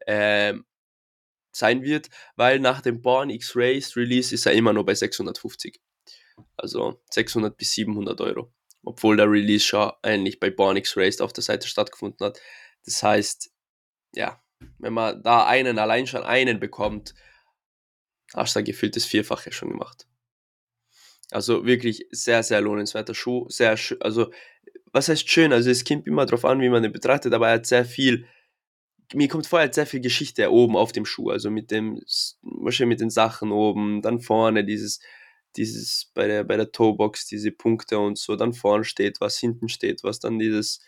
ähm, 0.05 0.65
sein 1.51 1.81
wird, 1.81 2.09
weil 2.35 2.59
nach 2.59 2.81
dem 2.81 3.01
Born 3.01 3.31
X 3.31 3.53
Race 3.55 3.97
Release 3.97 4.35
ist 4.35 4.45
er 4.45 4.53
immer 4.53 4.73
nur 4.73 4.85
bei 4.85 4.93
650. 4.93 5.81
Also 6.55 7.01
600 7.09 7.57
bis 7.57 7.71
700 7.71 8.21
Euro. 8.21 8.53
Obwohl 8.83 9.17
der 9.17 9.31
Release 9.31 9.65
schon 9.65 9.91
eigentlich 10.03 10.39
bei 10.39 10.51
Born 10.51 10.77
X 10.77 10.95
Race 10.95 11.19
auf 11.19 11.33
der 11.33 11.43
Seite 11.43 11.67
stattgefunden 11.67 12.27
hat. 12.27 12.39
Das 12.85 13.01
heißt, 13.01 13.54
ja, 14.15 14.41
wenn 14.79 14.93
man 14.93 15.21
da 15.23 15.45
einen, 15.45 15.79
allein 15.79 16.07
schon 16.07 16.23
einen 16.23 16.59
bekommt, 16.59 17.13
hast 18.33 18.55
du 18.55 18.59
ein 18.59 18.65
gefühltes 18.65 19.05
Vierfache 19.05 19.51
schon 19.51 19.69
gemacht. 19.69 20.07
Also 21.31 21.65
wirklich 21.65 22.07
sehr, 22.11 22.43
sehr 22.43 22.61
lohnenswerter 22.61 23.15
Schuh. 23.15 23.49
Sehr 23.49 23.77
schön, 23.77 24.01
also 24.01 24.31
was 24.91 25.09
heißt 25.09 25.29
schön? 25.29 25.51
Also 25.51 25.69
es 25.69 25.83
kommt 25.83 26.07
immer 26.07 26.25
darauf 26.25 26.45
an, 26.45 26.61
wie 26.61 26.69
man 26.69 26.83
den 26.83 26.93
betrachtet, 26.93 27.33
aber 27.33 27.49
er 27.49 27.55
hat 27.55 27.65
sehr 27.65 27.83
viel, 27.83 28.27
mir 29.13 29.27
kommt 29.27 29.45
vor, 29.45 29.59
er 29.59 29.65
hat 29.65 29.73
sehr 29.73 29.85
viel 29.85 29.99
Geschichte 29.99 30.49
oben 30.51 30.77
auf 30.77 30.93
dem 30.93 31.05
Schuh, 31.05 31.31
also 31.31 31.51
mit 31.51 31.69
dem, 31.69 32.01
wahrscheinlich 32.41 32.95
mit 32.95 33.01
den 33.01 33.09
Sachen 33.09 33.51
oben, 33.51 34.01
dann 34.01 34.21
vorne 34.21 34.63
dieses, 34.63 35.01
dieses, 35.57 36.11
bei 36.13 36.27
der, 36.27 36.43
bei 36.43 36.55
der 36.55 36.71
Toebox, 36.71 37.27
diese 37.27 37.51
Punkte 37.51 37.99
und 37.99 38.17
so, 38.17 38.35
dann 38.35 38.53
vorne 38.53 38.85
steht 38.85 39.19
was, 39.19 39.37
hinten 39.37 39.67
steht 39.67 40.03
was, 40.03 40.19
dann 40.19 40.39
dieses 40.39 40.79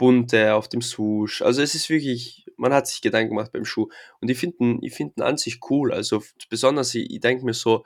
bunte 0.00 0.54
auf 0.54 0.66
dem 0.66 0.80
Swoosh. 0.80 1.42
Also 1.42 1.60
es 1.60 1.74
ist 1.74 1.90
wirklich, 1.90 2.46
man 2.56 2.72
hat 2.72 2.86
sich 2.86 3.02
Gedanken 3.02 3.34
gemacht 3.36 3.52
beim 3.52 3.66
Schuh. 3.66 3.88
Und 4.22 4.30
ich 4.30 4.38
finde 4.38 4.78
ich 4.80 4.94
find 4.94 5.20
an 5.20 5.36
sich 5.36 5.60
cool. 5.68 5.92
Also 5.92 6.22
besonders, 6.48 6.94
ich, 6.94 7.10
ich 7.10 7.20
denke 7.20 7.44
mir 7.44 7.52
so, 7.52 7.84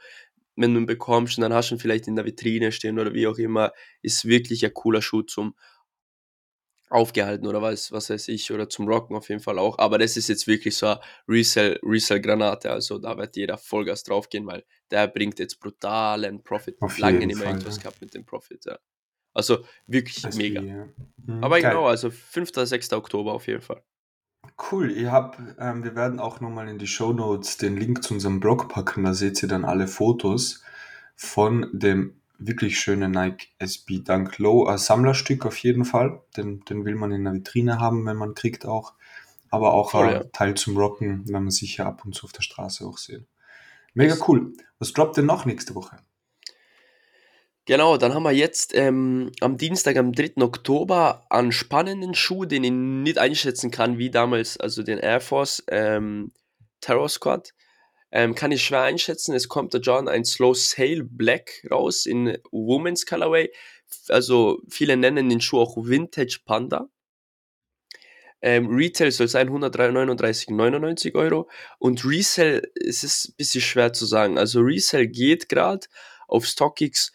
wenn 0.55 0.73
du 0.73 0.81
ihn 0.81 0.87
bekommst 0.87 1.37
und 1.37 1.43
dann 1.43 1.53
hast 1.53 1.71
du 1.71 1.75
ihn 1.75 1.81
vielleicht 1.81 2.07
in 2.07 2.15
der 2.15 2.25
Vitrine 2.25 2.71
stehen 2.71 3.01
oder 3.01 3.15
wie 3.15 3.27
auch 3.27 3.37
immer, 3.37 3.73
ist 4.01 4.27
wirklich 4.27 4.65
ein 4.65 4.73
cooler 4.73 5.03
Schuh 5.03 5.23
zum 5.23 5.57
aufgehalten 6.89 7.49
oder 7.49 7.61
was, 7.61 7.91
was 7.91 8.11
weiß 8.11 8.29
ich, 8.29 8.53
oder 8.53 8.69
zum 8.69 8.87
Rocken 8.87 9.17
auf 9.17 9.29
jeden 9.29 9.41
Fall 9.41 9.59
auch. 9.59 9.77
Aber 9.79 9.99
das 9.99 10.17
ist 10.17 10.29
jetzt 10.29 10.47
wirklich 10.47 10.77
so 10.77 10.87
eine 10.87 11.01
Resell, 11.27 11.81
Resell-Granate, 11.83 12.71
also 12.71 12.99
da 12.99 13.19
wird 13.19 13.35
jeder 13.35 13.59
Vollgas 13.59 14.05
draufgehen, 14.05 14.47
weil 14.47 14.65
der 14.93 15.09
bringt 15.09 15.41
jetzt 15.41 15.59
brutalen 15.59 16.45
Profit. 16.45 16.81
Auf 16.81 16.99
Lange 16.99 17.27
nicht 17.27 17.41
mehr 17.41 17.49
irgendwas 17.49 17.81
gehabt 17.81 18.01
mit 18.01 18.15
dem 18.15 18.25
Profit, 18.25 18.67
ja. 18.67 18.79
Also 19.35 19.65
wirklich 19.87 20.25
SB, 20.25 20.43
mega. 20.51 20.63
ja. 20.63 20.89
Mhm, 21.27 21.45
Aber 21.45 21.61
geil. 21.61 21.73
genau, 21.73 21.87
also 21.87 22.11
5. 22.11 22.53
6. 22.55 22.93
Oktober 22.93 23.33
auf 23.33 23.47
jeden 23.47 23.63
Fall. 23.63 23.83
Cool, 24.71 24.91
ich 24.91 25.07
hab, 25.07 25.39
ähm, 25.59 25.83
wir 25.83 25.97
werden 25.97 26.21
auch 26.21 26.41
nochmal 26.41 26.69
in 26.69 26.79
die 26.79 26.87
Show 26.87 27.13
Notes 27.13 27.57
den 27.57 27.77
Link 27.77 28.03
zu 28.05 28.15
unserem 28.15 28.41
Blog 28.41 28.69
packen, 28.69 29.05
da 29.05 29.15
seht 29.15 29.43
ihr 29.43 29.49
dann 29.49 29.65
alle 29.65 29.89
Fotos 29.89 30.63
von 31.17 31.69
dem 31.73 32.21
wirklich 32.39 32.79
schönen 32.79 33.13
Nike 33.13 33.49
SB 33.59 34.01
Dunk 34.01 34.39
Low. 34.39 34.67
Ein 34.67 34.79
Sammlerstück 34.79 35.47
auf 35.47 35.57
jeden 35.59 35.85
Fall, 35.85 36.21
den, 36.37 36.61
den 36.61 36.85
will 36.85 36.95
man 36.95 37.13
in 37.13 37.25
der 37.25 37.33
Vitrine 37.33 37.81
haben, 37.81 38.05
wenn 38.07 38.17
man 38.17 38.35
kriegt 38.35 38.67
auch. 38.67 38.95
Aber 39.51 39.73
auch 39.73 39.93
Voll, 39.93 40.07
ein 40.09 40.13
ja. 40.15 40.25
Teil 40.33 40.55
zum 40.55 40.77
Rocken, 40.77 41.25
wenn 41.27 41.45
man 41.45 41.51
sicher 41.51 41.87
ab 41.87 42.05
und 42.05 42.15
zu 42.15 42.25
auf 42.25 42.33
der 42.33 42.43
Straße 42.43 42.85
auch 42.85 42.99
sehen. 42.99 43.27
Mega 43.95 44.17
cool. 44.27 44.53
Was 44.81 44.93
droppt 44.93 45.17
denn 45.17 45.27
noch 45.27 45.45
nächste 45.47 45.75
Woche? 45.77 45.97
Genau, 47.67 47.97
dann 47.97 48.13
haben 48.13 48.25
wir 48.25 48.33
jetzt 48.33 48.75
ähm, 48.75 49.33
am 49.41 49.57
Dienstag, 49.57 49.97
am 49.97 50.13
3. 50.13 50.43
Oktober, 50.43 51.25
einen 51.31 51.51
spannenden 51.51 52.15
Schuh, 52.15 52.45
den 52.45 52.63
ich 52.63 52.71
nicht 52.71 53.19
einschätzen 53.19 53.71
kann, 53.71 53.97
wie 53.97 54.11
damals, 54.11 54.59
also 54.59 54.83
den 54.83 54.99
Air 54.99 55.21
Force 55.23 55.65
ähm, 55.69 56.33
Terror 56.83 57.09
Squad. 57.09 57.55
Ähm, 58.13 58.35
kann 58.35 58.53
ich 58.53 58.63
schwer 58.63 58.83
einschätzen. 58.83 59.35
Es 59.35 59.49
kommt 59.49 59.73
der 59.73 59.81
John 59.81 60.09
ein 60.09 60.27
Slow 60.27 60.55
Sail 60.55 61.05
Black 61.05 61.67
raus 61.71 62.05
in 62.05 62.37
Women's 62.53 63.07
Colorway. 63.07 63.51
Also 64.09 64.61
viele 64.69 64.97
nennen 64.99 65.31
den 65.31 65.41
Schuh 65.41 65.61
auch 65.61 65.77
Vintage 65.79 66.41
Panda. 66.45 66.89
Ähm, 68.43 68.69
Retail 68.69 69.11
soll 69.11 69.29
sein 69.29 69.49
139,99 69.49 71.15
Euro 71.15 71.49
und 71.79 72.05
Resell 72.05 72.71
es 72.75 73.03
ist 73.03 73.31
ein 73.31 73.35
bisschen 73.39 73.63
schwer 73.63 73.95
zu 73.95 74.05
sagen. 74.05 74.37
Also 74.37 74.61
Resell 74.61 75.07
geht 75.07 75.49
gerade 75.49 75.87
auf 76.29 76.45
StockX 76.45 77.11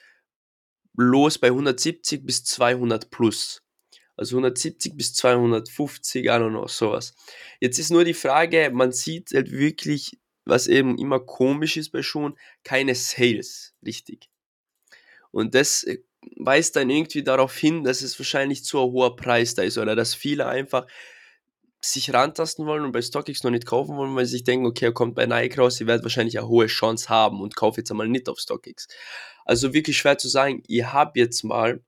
los 0.99 1.37
bei 1.37 1.47
170 1.47 2.25
bis 2.25 2.43
200 2.43 3.09
plus. 3.09 3.61
Also 4.17 4.35
170 4.35 4.97
bis 4.97 5.13
250, 5.13 6.25
I 6.25 6.29
don't 6.29 6.49
know, 6.49 6.67
sowas. 6.67 7.13
Jetzt 7.61 7.79
ist 7.79 7.89
nur 7.89 8.03
die 8.03 8.13
Frage, 8.13 8.69
man 8.73 8.91
sieht 8.91 9.31
halt 9.33 9.51
wirklich, 9.51 10.17
was 10.43 10.67
eben 10.67 10.97
immer 10.97 11.21
komisch 11.21 11.77
ist 11.77 11.91
bei 11.91 12.03
Schuhen, 12.03 12.37
keine 12.63 12.95
Sales, 12.95 13.73
richtig. 13.85 14.29
Und 15.31 15.55
das 15.55 15.83
äh, 15.85 15.99
weist 16.35 16.75
dann 16.75 16.89
irgendwie 16.89 17.23
darauf 17.23 17.55
hin, 17.55 17.83
dass 17.83 18.01
es 18.01 18.19
wahrscheinlich 18.19 18.65
zu 18.65 18.79
ein 18.79 18.91
hoher 18.91 19.15
Preis 19.15 19.55
da 19.55 19.63
ist 19.63 19.77
oder 19.77 19.95
dass 19.95 20.13
viele 20.13 20.47
einfach 20.47 20.85
sich 21.81 22.13
rantasten 22.13 22.65
wollen 22.65 22.83
und 22.83 22.91
bei 22.91 23.01
StockX 23.01 23.43
noch 23.43 23.51
nicht 23.51 23.65
kaufen 23.65 23.95
wollen, 23.95 24.15
weil 24.15 24.25
sie 24.25 24.33
sich 24.33 24.43
denken, 24.43 24.65
okay, 24.65 24.85
er 24.85 24.91
kommt 24.91 25.15
bei 25.15 25.25
Nike 25.25 25.59
raus, 25.59 25.79
ich 25.79 25.87
werde 25.87 26.03
wahrscheinlich 26.03 26.37
eine 26.37 26.47
hohe 26.47 26.67
Chance 26.67 27.07
haben 27.07 27.39
und 27.39 27.55
kaufe 27.55 27.79
jetzt 27.79 27.89
einmal 27.89 28.09
nicht 28.09 28.27
auf 28.27 28.39
StockX. 28.39 28.89
Also 29.49 29.73
wirklich 29.73 29.97
schwer 29.97 30.15
zu 30.19 30.27
sagen. 30.27 30.61
Ich 30.67 30.83
habe 30.83 31.19
jetzt 31.19 31.41
mal 31.43 31.83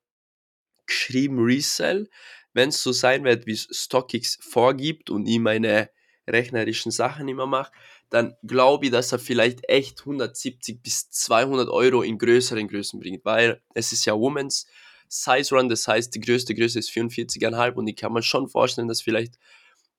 geschrieben 0.88 1.38
Resell. 1.38 2.10
Wenn 2.54 2.70
es 2.70 2.82
so 2.82 2.92
sein 2.92 3.24
wird, 3.24 3.46
wie 3.46 3.52
es 3.52 3.68
StockX 3.70 4.40
vorgibt 4.42 5.12
und 5.12 5.28
ich 5.28 5.38
meine 5.38 5.92
rechnerischen 6.28 6.92
Sachen 6.92 7.28
immer 7.28 7.46
mache, 7.46 7.72
dann 8.10 8.36
glaube 8.42 8.86
ich, 8.86 8.92
dass 8.92 9.12
er 9.12 9.20
vielleicht 9.20 9.70
echt 9.70 10.00
170 10.00 10.82
bis 10.82 11.12
200 11.12 11.70
Euro 11.70 12.02
in 12.02 12.18
größeren 12.18 12.68
Größen 12.68 13.00
bringt, 13.00 13.24
weil 13.26 13.62
es 13.76 13.92
ist 13.92 14.06
ja 14.06 14.16
Women's 14.16 14.66
Size 15.08 15.54
Run, 15.54 15.70
das 15.70 15.88
heißt, 15.88 16.16
die 16.16 16.20
größte 16.20 16.56
Größe 16.56 16.80
ist 16.80 16.90
44,5 16.90 17.76
und 17.76 17.86
ich 17.86 17.96
kann 17.96 18.12
mir 18.12 18.24
schon 18.24 18.48
vorstellen, 18.48 18.88
dass 18.88 19.04
vielleicht 19.04 19.36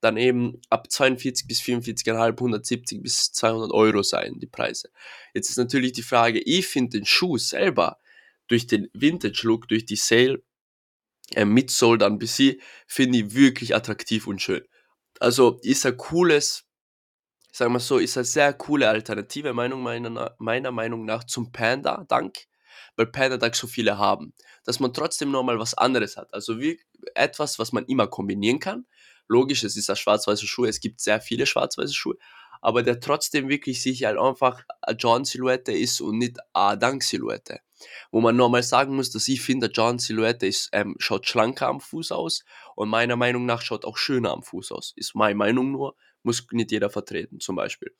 dann 0.02 0.16
eben 0.16 0.60
ab 0.68 0.90
42 0.90 1.46
bis 1.46 1.60
44,5, 1.60 2.32
170 2.32 3.02
bis 3.02 3.32
200 3.32 3.70
Euro 3.72 4.02
sein, 4.02 4.40
die 4.40 4.48
Preise. 4.48 4.90
Jetzt 5.32 5.48
ist 5.48 5.58
natürlich 5.58 5.92
die 5.92 6.02
Frage, 6.02 6.40
ich 6.40 6.66
finde 6.66 6.98
den 6.98 7.06
Schuh 7.06 7.38
selber 7.38 7.98
durch 8.48 8.66
den 8.66 8.90
Vintage-Look, 8.94 9.68
durch 9.68 9.86
die 9.86 9.96
Sale, 9.96 10.42
äh, 11.34 11.44
mit 11.44 11.70
Soul 11.70 11.98
dann 11.98 12.18
bis 12.18 12.34
sie, 12.34 12.60
finde 12.86 13.18
ich 13.18 13.34
wirklich 13.34 13.76
attraktiv 13.76 14.26
und 14.26 14.42
schön. 14.42 14.66
Also 15.20 15.60
ist 15.62 15.86
ein 15.86 15.96
cooles, 15.96 16.64
sagen 17.52 17.72
wir 17.72 17.78
so, 17.78 17.98
ist 17.98 18.16
eine 18.16 18.24
sehr 18.24 18.52
coole 18.54 18.88
Alternative, 18.88 19.52
Meinung 19.52 19.84
meiner, 19.84 20.34
meiner 20.38 20.72
Meinung 20.72 21.04
nach, 21.04 21.22
zum 21.24 21.52
Panda 21.52 22.04
Dank, 22.08 22.38
weil 22.96 23.06
Panda 23.06 23.36
Dank 23.36 23.54
so 23.54 23.68
viele 23.68 23.98
haben. 23.98 24.34
Dass 24.64 24.80
man 24.80 24.92
trotzdem 24.92 25.30
nochmal 25.30 25.60
was 25.60 25.74
anderes 25.74 26.16
hat. 26.16 26.34
Also 26.34 26.58
wie 26.58 26.80
etwas, 27.14 27.60
was 27.60 27.72
man 27.72 27.84
immer 27.86 28.08
kombinieren 28.08 28.58
kann. 28.58 28.86
Logisch, 29.32 29.64
es 29.64 29.76
ist 29.76 29.88
ein 29.88 29.96
schwarz-weißer 29.96 30.46
Schuh, 30.46 30.66
es 30.66 30.80
gibt 30.80 31.00
sehr 31.00 31.20
viele 31.20 31.46
schwarz-weiße 31.46 31.94
Schuhe, 31.94 32.16
aber 32.60 32.82
der 32.82 33.00
trotzdem 33.00 33.48
wirklich 33.48 33.80
sich 33.80 34.04
halt 34.04 34.18
einfach 34.18 34.62
eine 34.82 34.96
John-Silhouette 34.96 35.72
ist 35.72 36.00
und 36.02 36.18
nicht 36.18 36.38
eine 36.52 36.78
Dank-Silhouette. 36.78 37.60
Wo 38.12 38.20
man 38.20 38.36
nochmal 38.36 38.62
sagen 38.62 38.94
muss, 38.94 39.10
dass 39.10 39.26
ich 39.26 39.40
finde, 39.40 39.66
John-Silhouette 39.72 40.48
ähm, 40.72 40.94
schaut 40.98 41.26
schlanker 41.26 41.66
am 41.66 41.80
Fuß 41.80 42.12
aus 42.12 42.44
und 42.76 42.90
meiner 42.90 43.16
Meinung 43.16 43.46
nach 43.46 43.62
schaut 43.62 43.84
auch 43.84 43.96
schöner 43.96 44.30
am 44.32 44.42
Fuß 44.42 44.70
aus. 44.70 44.92
Ist 44.96 45.14
meine 45.14 45.34
Meinung 45.34 45.72
nur, 45.72 45.96
muss 46.22 46.46
nicht 46.52 46.70
jeder 46.70 46.90
vertreten, 46.90 47.40
zum 47.40 47.56
Beispiel. 47.56 47.92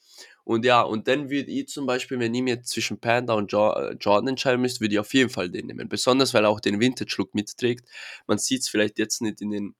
Und 0.45 0.65
ja, 0.65 0.83
und 0.83 1.09
dann 1.09 1.31
würde 1.31 1.51
ich 1.51 1.67
zum 1.69 1.87
Beispiel, 1.87 2.21
wenn 2.21 2.35
ich 2.35 2.43
mir 2.43 2.63
zwischen 2.63 3.01
Panda 3.01 3.35
und 3.35 3.53
äh, 3.53 3.93
Jordan 3.95 4.29
entscheiden 4.29 4.61
müsste, 4.61 4.81
würde 4.81 4.95
ich 4.95 5.01
auf 5.01 5.13
jeden 5.15 5.31
Fall 5.31 5.51
den 5.51 5.67
nehmen. 5.67 5.89
Besonders, 5.89 6.35
weil 6.35 6.45
er 6.45 6.51
auch 6.51 6.61
den 6.61 6.79
Vintage-Look 6.79 7.35
mitträgt. 7.35 7.89
Man 8.29 8.39
sieht 8.39 8.61
es 8.61 8.69
vielleicht 8.69 8.99
jetzt 8.99 9.23
nicht 9.23 9.41
in 9.41 9.51
den 9.51 9.75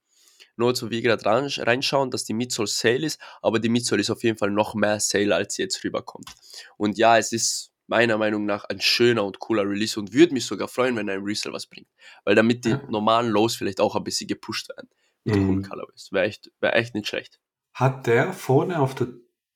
Notes, 0.55 0.83
wo 0.83 0.89
wir 0.89 1.01
gerade 1.01 1.25
reinschauen, 1.25 2.11
dass 2.11 2.23
die 2.23 2.33
Midsole 2.33 2.67
Sale 2.67 3.05
ist, 3.05 3.19
aber 3.41 3.59
die 3.59 3.69
Midsole 3.69 4.01
ist 4.01 4.09
auf 4.09 4.23
jeden 4.23 4.37
Fall 4.37 4.51
noch 4.51 4.75
mehr 4.75 4.99
Sale, 4.99 5.35
als 5.35 5.55
sie 5.55 5.63
jetzt 5.63 5.83
rüberkommt. 5.83 6.29
Und 6.77 6.97
ja, 6.97 7.17
es 7.17 7.31
ist 7.31 7.71
meiner 7.87 8.17
Meinung 8.17 8.45
nach 8.45 8.65
ein 8.65 8.81
schöner 8.81 9.23
und 9.25 9.39
cooler 9.39 9.67
Release 9.67 9.99
und 9.99 10.13
würde 10.13 10.33
mich 10.33 10.45
sogar 10.45 10.67
freuen, 10.67 10.95
wenn 10.95 11.09
ein 11.09 11.23
Resale 11.23 11.53
was 11.53 11.67
bringt. 11.67 11.89
Weil 12.23 12.35
damit 12.35 12.65
die 12.65 12.75
normalen 12.89 13.29
Lows 13.29 13.55
vielleicht 13.55 13.81
auch 13.81 13.95
ein 13.95 14.03
bisschen 14.03 14.27
gepusht 14.27 14.69
werden. 14.69 14.89
Mit 15.25 15.35
mhm. 15.35 15.47
coolen 15.47 15.63
Colorways. 15.63 16.09
Wäre 16.11 16.25
echt, 16.25 16.51
wär 16.59 16.75
echt 16.75 16.95
nicht 16.95 17.07
schlecht. 17.07 17.39
Hat 17.73 18.07
der 18.07 18.33
vorne 18.33 18.79
auf 18.79 18.95
der 18.95 19.07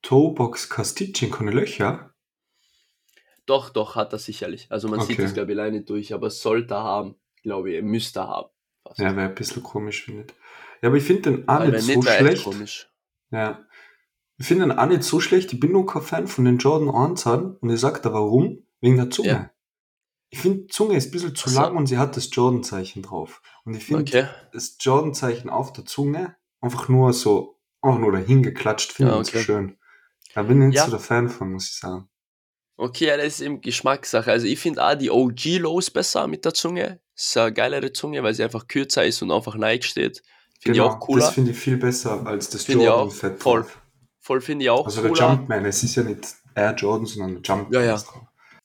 Toebox 0.01 0.69
Castitchen 0.69 1.31
keine 1.31 1.51
Löcher? 1.51 2.13
Doch, 3.45 3.69
doch, 3.69 3.95
hat 3.95 4.13
er 4.13 4.19
sicherlich. 4.19 4.67
Also 4.69 4.88
man 4.88 4.99
okay. 4.99 5.13
sieht 5.13 5.19
das, 5.19 5.33
glaube 5.33 5.51
ich, 5.51 5.57
alleine 5.57 5.81
durch, 5.81 6.13
aber 6.13 6.29
sollte 6.29 6.75
haben, 6.75 7.15
glaube 7.43 7.71
ich, 7.71 7.81
müsste 7.81 8.27
haben. 8.27 8.49
Fast. 8.83 8.99
Ja, 8.99 9.15
wäre 9.15 9.29
ein 9.29 9.36
bisschen 9.36 9.63
komisch, 9.63 10.03
finde 10.03 10.25
ich. 10.27 10.33
Ja, 10.81 10.89
aber 10.89 10.97
ich 10.97 11.03
finde 11.03 11.31
den 11.31 11.47
auch 11.47 11.65
nicht 11.65 11.81
so 11.81 12.01
schlecht. 12.01 12.89
Ja. 13.31 13.65
Ich 14.37 14.45
finde 14.45 14.67
den 14.67 14.77
auch 14.77 14.85
nicht 14.85 15.03
so 15.03 15.19
schlecht. 15.19 15.51
Ich 15.53 15.59
bin 15.59 15.71
nur 15.71 15.85
kein 15.85 16.01
Fan 16.01 16.27
von 16.27 16.45
den 16.45 16.57
Jordan 16.57 16.93
1 16.93 17.25
und 17.61 17.69
ich 17.69 17.79
sage 17.79 18.01
da 18.01 18.13
warum? 18.13 18.63
Wegen 18.81 18.97
der 18.97 19.09
Zunge. 19.09 19.29
Ja. 19.29 19.51
Ich 20.29 20.39
finde, 20.39 20.67
Zunge 20.67 20.97
ist 20.97 21.07
ein 21.07 21.11
bisschen 21.11 21.35
zu 21.35 21.49
so. 21.49 21.59
lang 21.59 21.77
und 21.77 21.87
sie 21.87 21.97
hat 21.97 22.17
das 22.17 22.29
Jordan-Zeichen 22.31 23.01
drauf. 23.01 23.41
Und 23.63 23.75
ich 23.75 23.85
finde, 23.85 24.01
okay. 24.01 24.27
das 24.51 24.75
Jordan-Zeichen 24.79 25.49
auf 25.49 25.71
der 25.73 25.85
Zunge 25.85 26.35
einfach 26.59 26.89
nur 26.89 27.13
so, 27.13 27.59
einfach 27.81 27.99
nur 27.99 28.11
dahin 28.11 28.43
geklatscht, 28.43 28.91
finde 28.91 29.11
ich 29.11 29.15
ja, 29.15 29.21
okay. 29.21 29.37
so 29.37 29.43
schön. 29.43 29.77
Da 30.33 30.43
bin 30.43 30.61
ich 30.61 30.67
nicht 30.67 30.75
ja. 30.75 30.85
so 30.85 30.91
der 30.91 30.99
Fan 30.99 31.29
von, 31.29 31.53
muss 31.53 31.69
ich 31.69 31.79
sagen. 31.79 32.09
Okay, 32.75 33.07
ja, 33.07 33.17
das 33.17 33.27
ist 33.27 33.41
eben 33.41 33.61
Geschmackssache. 33.61 34.31
Also 34.31 34.45
ich 34.45 34.59
finde 34.59 34.85
auch 34.85 34.93
die 34.93 35.09
OG-Lows 35.09 35.89
besser 35.89 36.27
mit 36.27 36.45
der 36.45 36.53
Zunge. 36.53 36.99
Das 37.15 37.25
ist 37.25 37.37
eine 37.37 37.53
geilere 37.53 37.91
Zunge, 37.91 38.21
weil 38.21 38.35
sie 38.35 38.43
einfach 38.43 38.67
kürzer 38.67 39.03
ist 39.03 39.21
und 39.23 39.31
einfach 39.31 39.55
neig 39.55 39.83
steht. 39.83 40.21
Finde 40.60 40.80
genau, 40.80 40.89
ich 40.89 40.96
auch 40.96 41.00
cooler. 41.00 41.22
Das 41.22 41.34
finde 41.34 41.52
ich 41.52 41.58
viel 41.58 41.78
besser 41.78 42.26
als 42.26 42.50
das 42.50 42.63
find 42.63 42.82
Jordan 42.82 43.12
Fett. 43.12 43.41
Voll. 43.41 43.65
Voll 44.20 44.41
finde 44.41 44.65
ich 44.65 44.70
auch 44.70 44.86
Also 44.86 45.02
cooler. 45.02 45.13
der 45.13 45.30
Jumpman, 45.30 45.65
es 45.65 45.84
ist 45.84 45.96
ja 45.96 46.04
nicht 46.04 46.36
Air 46.56 46.76
Jordan, 46.76 47.06
sondern 47.06 47.41
der 47.41 47.56
Jumpman. 47.56 47.74
Ja, 47.74 47.82
ja. 47.82 48.04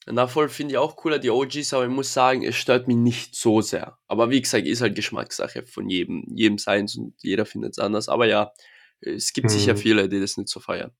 Na, 0.05 0.27
voll 0.27 0.49
finde 0.49 0.73
ich 0.73 0.77
auch 0.77 0.97
cooler, 0.97 1.17
die 1.17 1.29
OGs, 1.29 1.73
aber 1.73 1.85
ich 1.85 1.91
muss 1.91 2.11
sagen, 2.13 2.43
es 2.43 2.55
stört 2.55 2.87
mich 2.87 2.97
nicht 2.97 3.35
so 3.35 3.61
sehr. 3.61 3.97
Aber 4.07 4.29
wie 4.29 4.41
gesagt, 4.41 4.67
ist 4.67 4.81
halt 4.81 4.95
Geschmackssache 4.95 5.63
von 5.65 5.89
jedem, 5.89 6.25
jedem 6.35 6.57
seins 6.57 6.97
und 6.97 7.13
jeder 7.21 7.45
findet 7.45 7.73
es 7.73 7.79
anders. 7.79 8.09
Aber 8.09 8.25
ja, 8.25 8.51
es 8.99 9.31
gibt 9.31 9.49
hm. 9.49 9.57
sicher 9.57 9.77
viele, 9.77 10.09
die 10.09 10.19
das 10.19 10.35
nicht 10.35 10.49
so 10.49 10.59
feiern. 10.59 10.91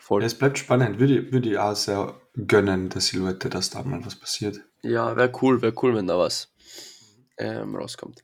Voll. 0.00 0.20
Ja, 0.20 0.26
es 0.26 0.34
bleibt 0.34 0.58
spannend. 0.58 0.98
Würde, 0.98 1.32
würde 1.32 1.50
ich 1.50 1.58
auch 1.58 1.74
sehr 1.74 2.20
gönnen, 2.34 2.90
der 2.90 3.00
Silhouette, 3.00 3.48
dass 3.48 3.70
da 3.70 3.82
mal 3.82 4.04
was 4.04 4.16
passiert. 4.16 4.60
Ja, 4.82 5.16
wäre 5.16 5.32
cool, 5.40 5.62
wäre 5.62 5.74
cool, 5.82 5.94
wenn 5.94 6.06
da 6.06 6.18
was 6.18 6.52
ähm, 7.38 7.74
rauskommt. 7.74 8.22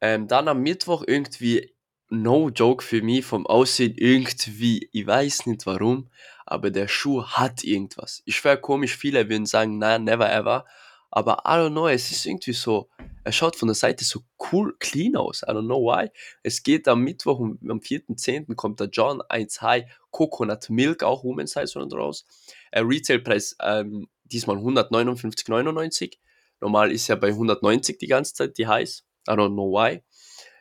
Ähm, 0.00 0.28
dann 0.28 0.48
am 0.48 0.62
Mittwoch 0.62 1.04
irgendwie, 1.06 1.74
no 2.08 2.48
joke 2.48 2.82
für 2.84 3.02
mich, 3.02 3.24
vom 3.24 3.46
Aussehen 3.46 3.94
irgendwie, 3.96 4.88
ich 4.92 5.06
weiß 5.06 5.46
nicht 5.46 5.66
warum, 5.66 6.10
aber 6.46 6.70
der 6.70 6.88
Schuh 6.88 7.24
hat 7.24 7.62
irgendwas. 7.64 8.22
Ich 8.24 8.42
wäre 8.44 8.60
komisch, 8.60 8.96
viele 8.96 9.28
würden 9.28 9.46
sagen, 9.46 9.78
nein, 9.78 10.04
never 10.04 10.30
ever. 10.30 10.64
Aber 11.12 11.42
I 11.44 11.52
don't 11.52 11.70
know, 11.70 11.88
es 11.88 12.10
ist 12.10 12.24
irgendwie 12.24 12.52
so, 12.52 12.88
er 13.24 13.32
schaut 13.32 13.56
von 13.56 13.68
der 13.68 13.74
Seite 13.74 14.04
so 14.04 14.20
cool, 14.52 14.76
clean 14.78 15.16
aus. 15.16 15.42
I 15.42 15.50
don't 15.50 15.66
know 15.66 15.84
why. 15.84 16.08
Es 16.42 16.62
geht 16.62 16.86
am 16.88 17.02
Mittwoch, 17.02 17.40
am 17.40 17.58
4.10. 17.80 18.54
kommt 18.54 18.80
der 18.80 18.88
John 18.88 19.20
1 19.28 19.60
High 19.60 19.84
Coconut 20.10 20.70
Milk, 20.70 21.02
auch 21.02 21.24
Women's 21.24 21.52
Size 21.52 21.78
raus. 21.92 22.24
Äh, 22.70 22.80
Retailpreis 22.80 23.56
ähm, 23.60 24.08
diesmal 24.24 24.56
159,99. 24.56 26.18
Normal 26.60 26.92
ist 26.92 27.08
ja 27.08 27.16
bei 27.16 27.28
190 27.28 27.98
die 27.98 28.06
ganze 28.06 28.34
Zeit 28.34 28.58
die 28.58 28.66
Highs. 28.66 29.04
I 29.30 29.34
don't 29.34 29.54
know 29.54 29.70
why. 29.70 30.02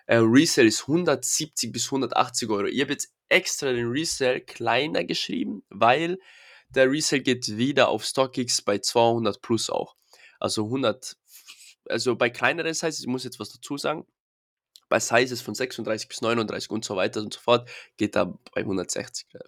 Äh, 0.06 0.18
Resale 0.18 0.68
ist 0.68 0.82
170 0.82 1.72
bis 1.72 1.86
180 1.88 2.50
Euro. 2.50 2.66
Ich 2.66 2.82
habe 2.82 2.92
jetzt 2.92 3.14
extra 3.30 3.72
den 3.72 3.88
Resale 3.88 4.42
kleiner 4.42 5.04
geschrieben, 5.04 5.64
weil 5.70 6.20
der 6.70 6.90
Resale 6.92 7.22
geht 7.22 7.58
wieder 7.58 7.90
auf 7.90 8.06
StockX 8.06 8.62
bei 8.62 8.80
200 8.80 9.42
plus 9.42 9.70
auch. 9.70 9.96
Also 10.40 10.66
100, 10.66 11.18
also 11.90 12.16
bei 12.16 12.30
kleineren 12.30 12.74
Sizes, 12.74 13.02
ich 13.02 13.08
muss 13.08 13.24
jetzt 13.24 13.40
was 13.40 13.50
dazu 13.50 13.78
sagen, 13.78 14.06
bei 14.88 15.00
Sizes 15.00 15.42
von 15.42 15.54
36 15.54 16.08
bis 16.08 16.22
39 16.22 16.70
und 16.70 16.86
so 16.86 16.96
weiter 16.96 17.22
und 17.22 17.34
so 17.34 17.40
fort 17.40 17.70
geht 17.98 18.16
da 18.16 18.26
bei 18.54 18.62
160 18.62 19.28
der. 19.34 19.44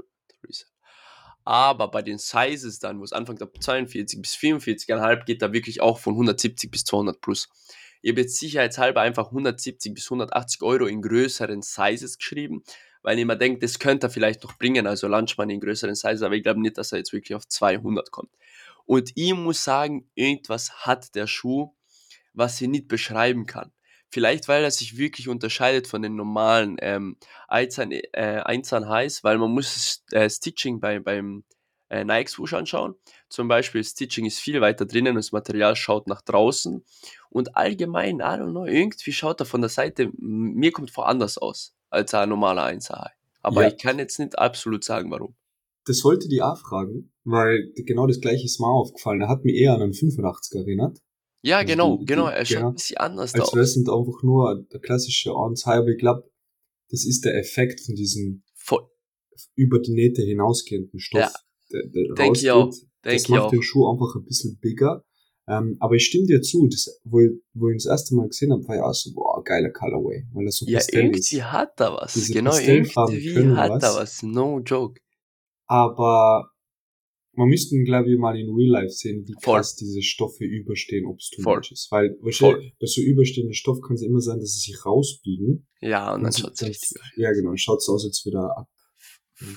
Aber 1.44 1.90
bei 1.90 2.02
den 2.02 2.20
Sizes 2.20 2.80
dann, 2.80 3.00
wo 3.00 3.04
es 3.04 3.14
anfängt 3.14 3.42
ab 3.42 3.52
42 3.60 4.22
bis 4.22 4.36
44,5, 4.36 5.26
geht 5.26 5.42
da 5.42 5.52
wirklich 5.52 5.82
auch 5.82 5.98
von 5.98 6.14
170 6.14 6.70
bis 6.70 6.84
200 6.86 7.20
plus. 7.20 7.50
Ich 8.02 8.12
habe 8.12 8.22
jetzt 8.22 8.38
sicherheitshalber 8.38 9.02
einfach 9.02 9.28
170 9.28 9.94
bis 9.94 10.06
180 10.06 10.62
Euro 10.64 10.86
in 10.86 11.02
größeren 11.02 11.62
Sizes 11.62 12.18
geschrieben, 12.18 12.64
weil 13.04 13.20
ich 13.20 13.26
mir 13.26 13.38
denke, 13.38 13.60
das 13.60 13.80
könnte 13.80 14.08
er 14.08 14.10
vielleicht 14.10 14.44
noch 14.44 14.58
bringen, 14.58 14.88
also 14.88 15.08
Lunchman 15.08 15.50
in 15.50 15.60
größeren 15.60 15.96
Sizes, 15.96 16.22
aber 16.22 16.36
ich 16.36 16.44
glaube 16.44 16.62
nicht, 16.62 16.78
dass 16.78 16.92
er 16.92 17.00
jetzt 17.00 17.14
wirklich 17.14 17.36
auf 17.36 17.48
200 17.48 18.12
kommt. 18.12 18.32
Und 18.86 19.12
ich 19.16 19.34
muss 19.34 19.64
sagen, 19.64 20.10
irgendwas 20.16 20.86
hat 20.86 21.16
der 21.16 21.28
Schuh, 21.28 21.74
was 22.34 22.60
ich 22.62 22.68
nicht 22.68 22.88
beschreiben 22.88 23.46
kann. 23.46 23.72
Vielleicht, 24.10 24.48
weil 24.50 24.64
er 24.64 24.72
sich 24.72 24.98
wirklich 24.98 25.30
unterscheidet 25.30 25.88
von 25.88 26.02
den 26.02 26.16
normalen 26.16 26.76
ähm, 26.82 27.18
Einzahn, 27.48 27.92
äh, 27.92 28.42
Einzahn 28.44 28.90
heiß, 28.90 29.24
weil 29.24 29.38
man 29.38 29.52
muss 29.52 30.04
äh, 30.12 30.30
Stitching 30.30 30.82
bei, 30.82 31.00
beim 31.00 31.46
äh, 31.90 32.04
Nike 32.04 32.30
Swoosh 32.30 32.54
anschauen. 32.54 32.96
Zum 33.30 33.48
Beispiel 33.48 33.84
Stitching 33.84 34.26
ist 34.26 34.40
viel 34.40 34.60
weiter 34.60 34.86
drinnen 34.86 35.16
das 35.16 35.32
Material 35.32 35.78
schaut 35.78 36.08
nach 36.08 36.22
draußen. 36.22 36.84
Und 37.32 37.56
allgemein, 37.56 38.18
I 38.18 38.24
don't 38.24 38.52
know, 38.52 38.66
irgendwie 38.66 39.14
schaut 39.14 39.40
er 39.40 39.46
von 39.46 39.62
der 39.62 39.70
Seite, 39.70 40.12
mir 40.18 40.72
kommt 40.72 40.92
vor 40.92 41.08
anders 41.08 41.38
aus 41.38 41.74
als 41.90 42.14
ein 42.14 42.30
normaler 42.30 42.64
1 42.64 42.90
Aber 43.42 43.62
ja. 43.62 43.70
ich 43.70 43.78
kann 43.78 44.00
jetzt 44.00 44.20
nicht 44.20 44.38
absolut 44.38 44.84
sagen, 44.84 45.10
warum. 45.12 45.36
Das 45.86 46.04
wollte 46.04 46.28
die 46.28 46.42
auch 46.42 46.58
fragen, 46.58 47.12
weil 47.24 47.72
genau 47.76 48.06
das 48.06 48.20
gleiche 48.20 48.46
ist 48.46 48.60
mir 48.60 48.68
aufgefallen. 48.68 49.22
Er 49.22 49.30
hat 49.30 49.46
mir 49.46 49.56
eher 49.56 49.74
an 49.74 49.82
einen 49.82 49.94
85er 49.94 50.60
erinnert. 50.60 51.00
Ja, 51.42 51.58
also 51.60 51.72
genau, 51.72 51.98
genau. 52.06 52.28
Er 52.28 52.46
schaut 52.46 52.60
ja, 52.62 52.68
ein 52.68 52.74
bisschen 52.74 52.98
anders 52.98 53.34
aus. 53.34 53.42
Als 53.42 53.54
wäre 53.54 53.64
es 53.64 53.78
einfach 53.78 54.24
nur 54.24 54.66
der 54.72 54.80
klassische 54.80 55.32
1 55.32 55.66
aber 55.66 55.88
ich 55.88 55.98
glaube, 55.98 56.30
das 56.90 57.06
ist 57.06 57.24
der 57.26 57.38
Effekt 57.40 57.82
von 57.82 57.96
diesem 57.96 58.44
Voll. 58.54 58.86
über 59.56 59.80
die 59.80 59.94
Nähte 59.94 60.22
hinausgehenden 60.22 61.00
Stoff. 61.00 61.22
Ja, 61.22 61.32
der, 61.72 61.88
der 61.88 62.14
denke 62.14 62.40
ich 62.40 62.52
auch. 62.52 62.70
Denk 63.04 63.18
das 63.18 63.30
macht 63.30 63.54
den 63.54 63.64
Schuh 63.64 63.90
einfach 63.90 64.16
ein 64.16 64.26
bisschen 64.26 64.60
bigger. 64.60 65.04
Ähm, 65.52 65.76
aber 65.80 65.96
ich 65.96 66.06
stimme 66.06 66.28
dir 66.28 66.42
zu, 66.42 66.68
das, 66.68 67.02
wo, 67.04 67.20
ich, 67.20 67.32
wo 67.54 67.68
ich 67.68 67.74
ihn 67.74 67.78
das 67.78 67.86
erste 67.88 68.16
Mal 68.16 68.28
gesehen 68.28 68.52
habe, 68.54 68.66
war 68.68 68.76
ja 68.78 68.84
auch 68.84 68.94
so, 68.94 69.12
boah, 69.14 69.44
geiler 69.44 69.70
Colorway, 69.72 70.26
weil 70.34 70.46
er 70.46 70.52
so 70.52 70.66
Ja, 70.66 70.80
irgendwie 70.92 71.20
ist. 71.20 71.52
hat 71.52 71.78
da 71.80 71.94
was. 71.94 72.14
Diese 72.14 72.34
genau, 72.34 72.56
irgendwie 72.56 73.56
hat 73.58 73.70
was. 73.72 73.82
da 73.82 73.96
was. 73.96 74.24
No 74.24 74.60
joke. 74.60 75.02
Aber 75.68 76.52
man 77.34 77.48
müsste, 77.50 77.82
glaube 77.84 78.12
ich, 78.12 78.18
mal 78.18 78.38
in 78.38 78.50
Real 78.56 78.72
Life 78.84 78.94
sehen, 78.94 79.26
wie 79.28 79.34
Voll. 79.42 79.56
krass 79.58 79.76
diese 79.76 80.02
Stoffe 80.02 80.44
überstehen, 80.46 81.06
ob 81.06 81.18
es 81.20 81.30
too 81.30 81.42
Voll. 81.42 81.58
much 81.58 81.72
ist. 81.72 81.88
Weil, 81.92 82.10
du, 82.22 82.22
bei 82.80 82.88
so 82.88 83.02
überstehenden 83.02 83.54
Stoff 83.54 83.82
kann 83.82 83.96
es 83.96 84.04
immer 84.04 84.20
sein, 84.22 84.40
dass 84.40 84.54
sie 84.54 84.72
sich 84.72 84.86
rausbiegen. 84.86 85.68
Ja, 85.82 86.14
und 86.14 86.24
dann 86.24 86.32
sie- 86.32 86.42
schaut 86.44 86.54
es 86.54 86.62
richtig 86.64 86.92
Ja, 87.18 87.32
genau. 87.34 87.54
Schaut 87.56 87.80
es 87.80 87.90
aus, 87.90 88.06
als 88.06 88.24
wieder 88.26 88.58
ab. 88.58 88.70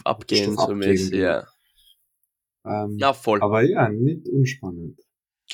abgehen, 0.04 0.52
Stoff 0.52 0.54
so 0.66 0.72
abgehen, 0.72 0.78
mäßig, 0.78 1.10
genau. 1.10 1.22
ja. 1.24 1.46
Ähm, 2.66 2.96
Ja, 2.98 3.12
voll. 3.12 3.42
Aber 3.42 3.62
ja, 3.62 3.88
nicht 3.90 4.26
unspannend. 4.28 4.98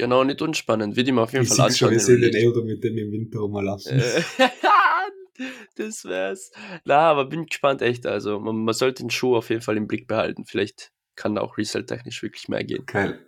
Genau, 0.00 0.24
nicht 0.24 0.40
unspannend. 0.40 0.96
Wird 0.96 1.08
ihm 1.08 1.18
auf 1.18 1.32
jeden 1.32 1.44
Ich 1.44 1.50
Fall 1.50 1.66
anschauen. 1.66 1.90
wir 1.90 1.98
den 1.98 2.04
sehen 2.04 2.20
den. 2.22 2.34
Elder 2.34 2.62
mit 2.64 2.82
dem 2.82 2.96
im 2.96 3.12
Winter 3.12 3.40
rumlaufen. 3.40 4.00
Äh, 4.00 4.22
das 5.76 6.04
wär's. 6.04 6.50
Na, 6.84 6.98
aber 7.10 7.26
bin 7.26 7.46
gespannt, 7.46 7.82
echt. 7.82 8.06
Also, 8.06 8.40
man, 8.40 8.56
man 8.64 8.74
sollte 8.74 9.02
den 9.02 9.10
Schuh 9.10 9.36
auf 9.36 9.50
jeden 9.50 9.62
Fall 9.62 9.76
im 9.76 9.86
Blick 9.86 10.06
behalten. 10.06 10.44
Vielleicht 10.46 10.90
kann 11.16 11.34
da 11.34 11.42
auch 11.42 11.58
resale-technisch 11.58 12.22
wirklich 12.22 12.48
mehr 12.48 12.64
gehen. 12.64 12.84
Geil. 12.86 13.26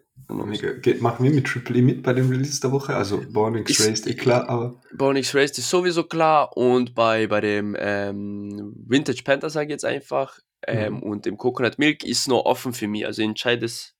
Geht, 0.83 1.01
machen 1.01 1.25
wir 1.25 1.33
mit 1.33 1.47
Triple 1.47 1.79
E 1.79 1.83
mit 1.83 2.03
bei 2.03 2.13
dem 2.13 2.29
Release 2.31 2.61
der 2.61 2.71
Woche? 2.71 2.95
Also 2.95 3.23
Born 3.33 3.57
X 3.57 3.71
Ist- 3.71 3.89
Raised, 3.89 4.07
eh 4.07 4.15
klar, 4.15 4.49
aber 4.49 4.81
Bonix 4.95 5.35
Race 5.35 5.57
ist 5.57 5.69
sowieso 5.71 6.05
klar 6.05 6.55
und 6.57 6.95
bei, 6.95 7.27
bei 7.27 7.41
dem 7.41 7.75
ähm, 7.79 8.75
Vintage 8.87 9.23
Panther 9.25 9.49
sage 9.49 9.67
ich 9.67 9.71
jetzt 9.73 9.87
einfach 9.87 10.39
ähm, 10.67 10.95
Mhm. 10.97 11.03
und 11.03 11.27
dem 11.27 11.39
Coconut 11.39 11.79
Milk 11.79 12.05
ist 12.05 12.29
noch 12.29 12.45
offen 12.45 12.73
für 12.75 12.89
mich. 12.89 13.07
Also 13.07 13.23
ich 13.23 13.29
entscheide 13.29 13.65
es 13.65 13.95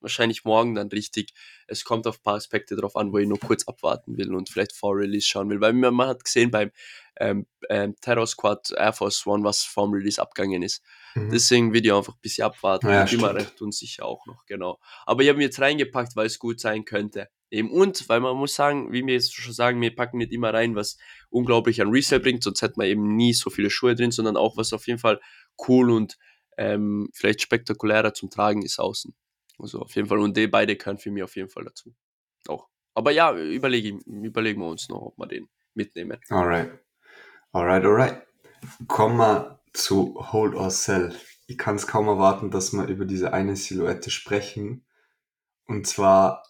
wahrscheinlich 0.00 0.44
morgen 0.44 0.74
dann 0.74 0.88
richtig. 0.88 1.32
Es 1.68 1.84
kommt 1.84 2.06
auf 2.06 2.18
ein 2.18 2.22
paar 2.22 2.34
Aspekte 2.34 2.76
drauf 2.76 2.96
an, 2.96 3.12
wo 3.12 3.18
ich 3.18 3.28
nur 3.28 3.38
kurz 3.38 3.66
abwarten 3.68 4.16
will 4.16 4.34
und 4.34 4.48
vielleicht 4.48 4.72
vor 4.72 4.96
Release 4.96 5.26
schauen 5.26 5.50
will. 5.50 5.60
Weil 5.60 5.72
man, 5.72 5.94
man 5.94 6.08
hat 6.08 6.24
gesehen 6.24 6.50
beim 6.50 6.70
ähm, 7.20 7.46
ähm, 7.68 7.94
Terror 8.00 8.26
Squad 8.26 8.70
Air 8.76 8.92
Force 8.92 9.26
One, 9.26 9.44
was 9.44 9.64
vorm 9.64 9.92
Release 9.92 10.20
abgegangen 10.20 10.62
ist. 10.62 10.82
mhm. 11.14 11.30
Deswegen 11.30 11.72
will 11.72 11.84
ich 11.84 11.92
einfach 11.92 12.14
ein 12.14 12.20
bisschen 12.20 12.44
abwarten. 12.44 12.88
Ja, 12.88 13.04
ich 13.04 13.10
bin 13.10 13.20
mir 13.20 13.34
recht 13.34 13.60
unsicher 13.60 14.04
auch 14.04 14.26
noch, 14.26 14.46
genau. 14.46 14.78
Aber 15.06 15.22
ich 15.22 15.28
habe 15.28 15.38
mir 15.38 15.44
jetzt 15.44 15.60
reingepackt, 15.60 16.16
weil 16.16 16.26
es 16.26 16.38
gut 16.38 16.60
sein 16.60 16.84
könnte. 16.84 17.28
Eben 17.50 17.70
und, 17.70 18.08
weil 18.08 18.20
man 18.20 18.36
muss 18.36 18.54
sagen, 18.54 18.92
wie 18.92 19.06
wir 19.06 19.14
jetzt 19.14 19.34
schon 19.34 19.54
sagen, 19.54 19.80
wir 19.80 19.94
packen 19.94 20.18
nicht 20.18 20.32
immer 20.32 20.52
rein, 20.52 20.74
was 20.74 20.98
unglaublich 21.30 21.80
an 21.80 21.90
Resale 21.90 22.20
bringt, 22.20 22.42
sonst 22.42 22.60
hätten 22.60 22.80
wir 22.80 22.86
eben 22.86 23.16
nie 23.16 23.32
so 23.32 23.48
viele 23.48 23.70
Schuhe 23.70 23.94
drin, 23.94 24.10
sondern 24.10 24.36
auch 24.36 24.56
was 24.56 24.72
auf 24.72 24.86
jeden 24.86 24.98
Fall 24.98 25.18
cool 25.66 25.90
und 25.90 26.18
ähm, 26.58 27.08
vielleicht 27.14 27.40
spektakulärer 27.40 28.12
zum 28.12 28.28
Tragen 28.28 28.62
ist 28.62 28.78
außen. 28.78 29.14
Also 29.58 29.80
auf 29.80 29.94
jeden 29.94 30.08
Fall. 30.08 30.18
Und 30.18 30.36
die 30.36 30.46
beide 30.46 30.76
können 30.76 30.98
für 30.98 31.10
mich 31.10 31.22
auf 31.22 31.36
jeden 31.36 31.50
Fall 31.50 31.64
dazu. 31.64 31.94
Auch. 32.46 32.68
Aber 32.94 33.10
ja, 33.10 33.32
überlege, 33.36 33.98
überlegen 34.06 34.60
wir 34.60 34.68
uns 34.68 34.88
noch, 34.88 35.02
ob 35.02 35.18
wir 35.18 35.26
den 35.26 35.48
mitnehmen. 35.74 36.18
Alright. 36.28 36.70
Alright, 37.52 37.84
alright. 37.84 38.26
Kommen 38.86 39.18
wir 39.18 39.60
zu 39.72 40.16
Hold 40.32 40.54
or 40.54 40.70
Sell. 40.70 41.14
Ich 41.46 41.56
kann 41.56 41.76
es 41.76 41.86
kaum 41.86 42.08
erwarten, 42.08 42.50
dass 42.50 42.72
wir 42.72 42.86
über 42.86 43.04
diese 43.04 43.32
eine 43.32 43.56
Silhouette 43.56 44.10
sprechen. 44.10 44.84
Und 45.66 45.86
zwar 45.86 46.42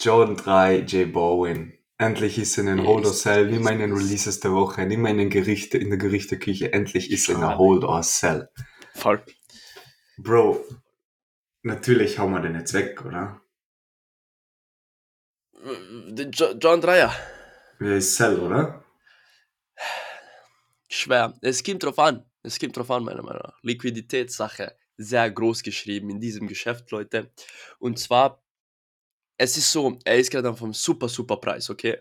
Jordan 0.00 0.36
3 0.36 0.80
J 0.80 1.12
Bowen. 1.12 1.78
Endlich 1.96 2.38
ist 2.38 2.56
er 2.56 2.62
in 2.62 2.76
den 2.76 2.86
Hold 2.86 3.06
or 3.06 3.12
Sell. 3.12 3.50
Nicht 3.50 3.62
mehr 3.62 3.72
in 3.72 3.78
den. 3.78 3.92
Releases 3.92 4.40
der 4.40 4.52
Woche, 4.52 4.86
nicht 4.86 4.98
mehr 4.98 5.10
in 5.12 5.18
den 5.18 5.30
Gerichte, 5.30 5.78
in 5.78 5.90
der 5.90 5.98
Gerichteküche. 5.98 6.72
Endlich 6.72 7.10
ist 7.10 7.28
er 7.28 7.36
in 7.36 7.40
der. 7.42 7.58
Hold 7.58 7.84
or 7.84 8.02
Sell. 8.02 8.48
Voll. 8.94 9.22
Bro, 10.18 10.64
natürlich 11.62 12.18
hauen 12.18 12.32
wir 12.32 12.40
den 12.40 12.54
jetzt 12.54 12.72
weg, 12.74 13.04
oder? 13.04 13.40
Jo- 16.32 16.54
John 16.58 16.80
Dreier. 16.80 17.14
Wer 17.78 17.96
ist 17.96 18.16
Sell, 18.16 18.38
oder? 18.38 18.84
Schwer. 20.88 21.38
Es 21.42 21.62
kommt 21.62 21.82
drauf 21.82 21.98
an. 21.98 22.24
Es 22.42 22.58
kommt 22.58 22.76
drauf 22.76 22.90
an, 22.90 23.04
meiner 23.04 23.22
Meinung 23.22 23.42
nach. 23.42 23.58
Liquiditätssache. 23.62 24.76
Sehr 24.96 25.30
groß 25.30 25.62
geschrieben 25.62 26.10
in 26.10 26.20
diesem 26.20 26.46
Geschäft, 26.46 26.90
Leute. 26.90 27.32
Und 27.78 27.98
zwar, 27.98 28.42
es 29.38 29.56
ist 29.56 29.70
so, 29.72 29.98
er 30.04 30.18
ist 30.18 30.30
gerade 30.30 30.50
auf 30.50 30.62
einem 30.62 30.74
super, 30.74 31.08
super 31.08 31.36
Preis, 31.38 31.70
okay? 31.70 31.98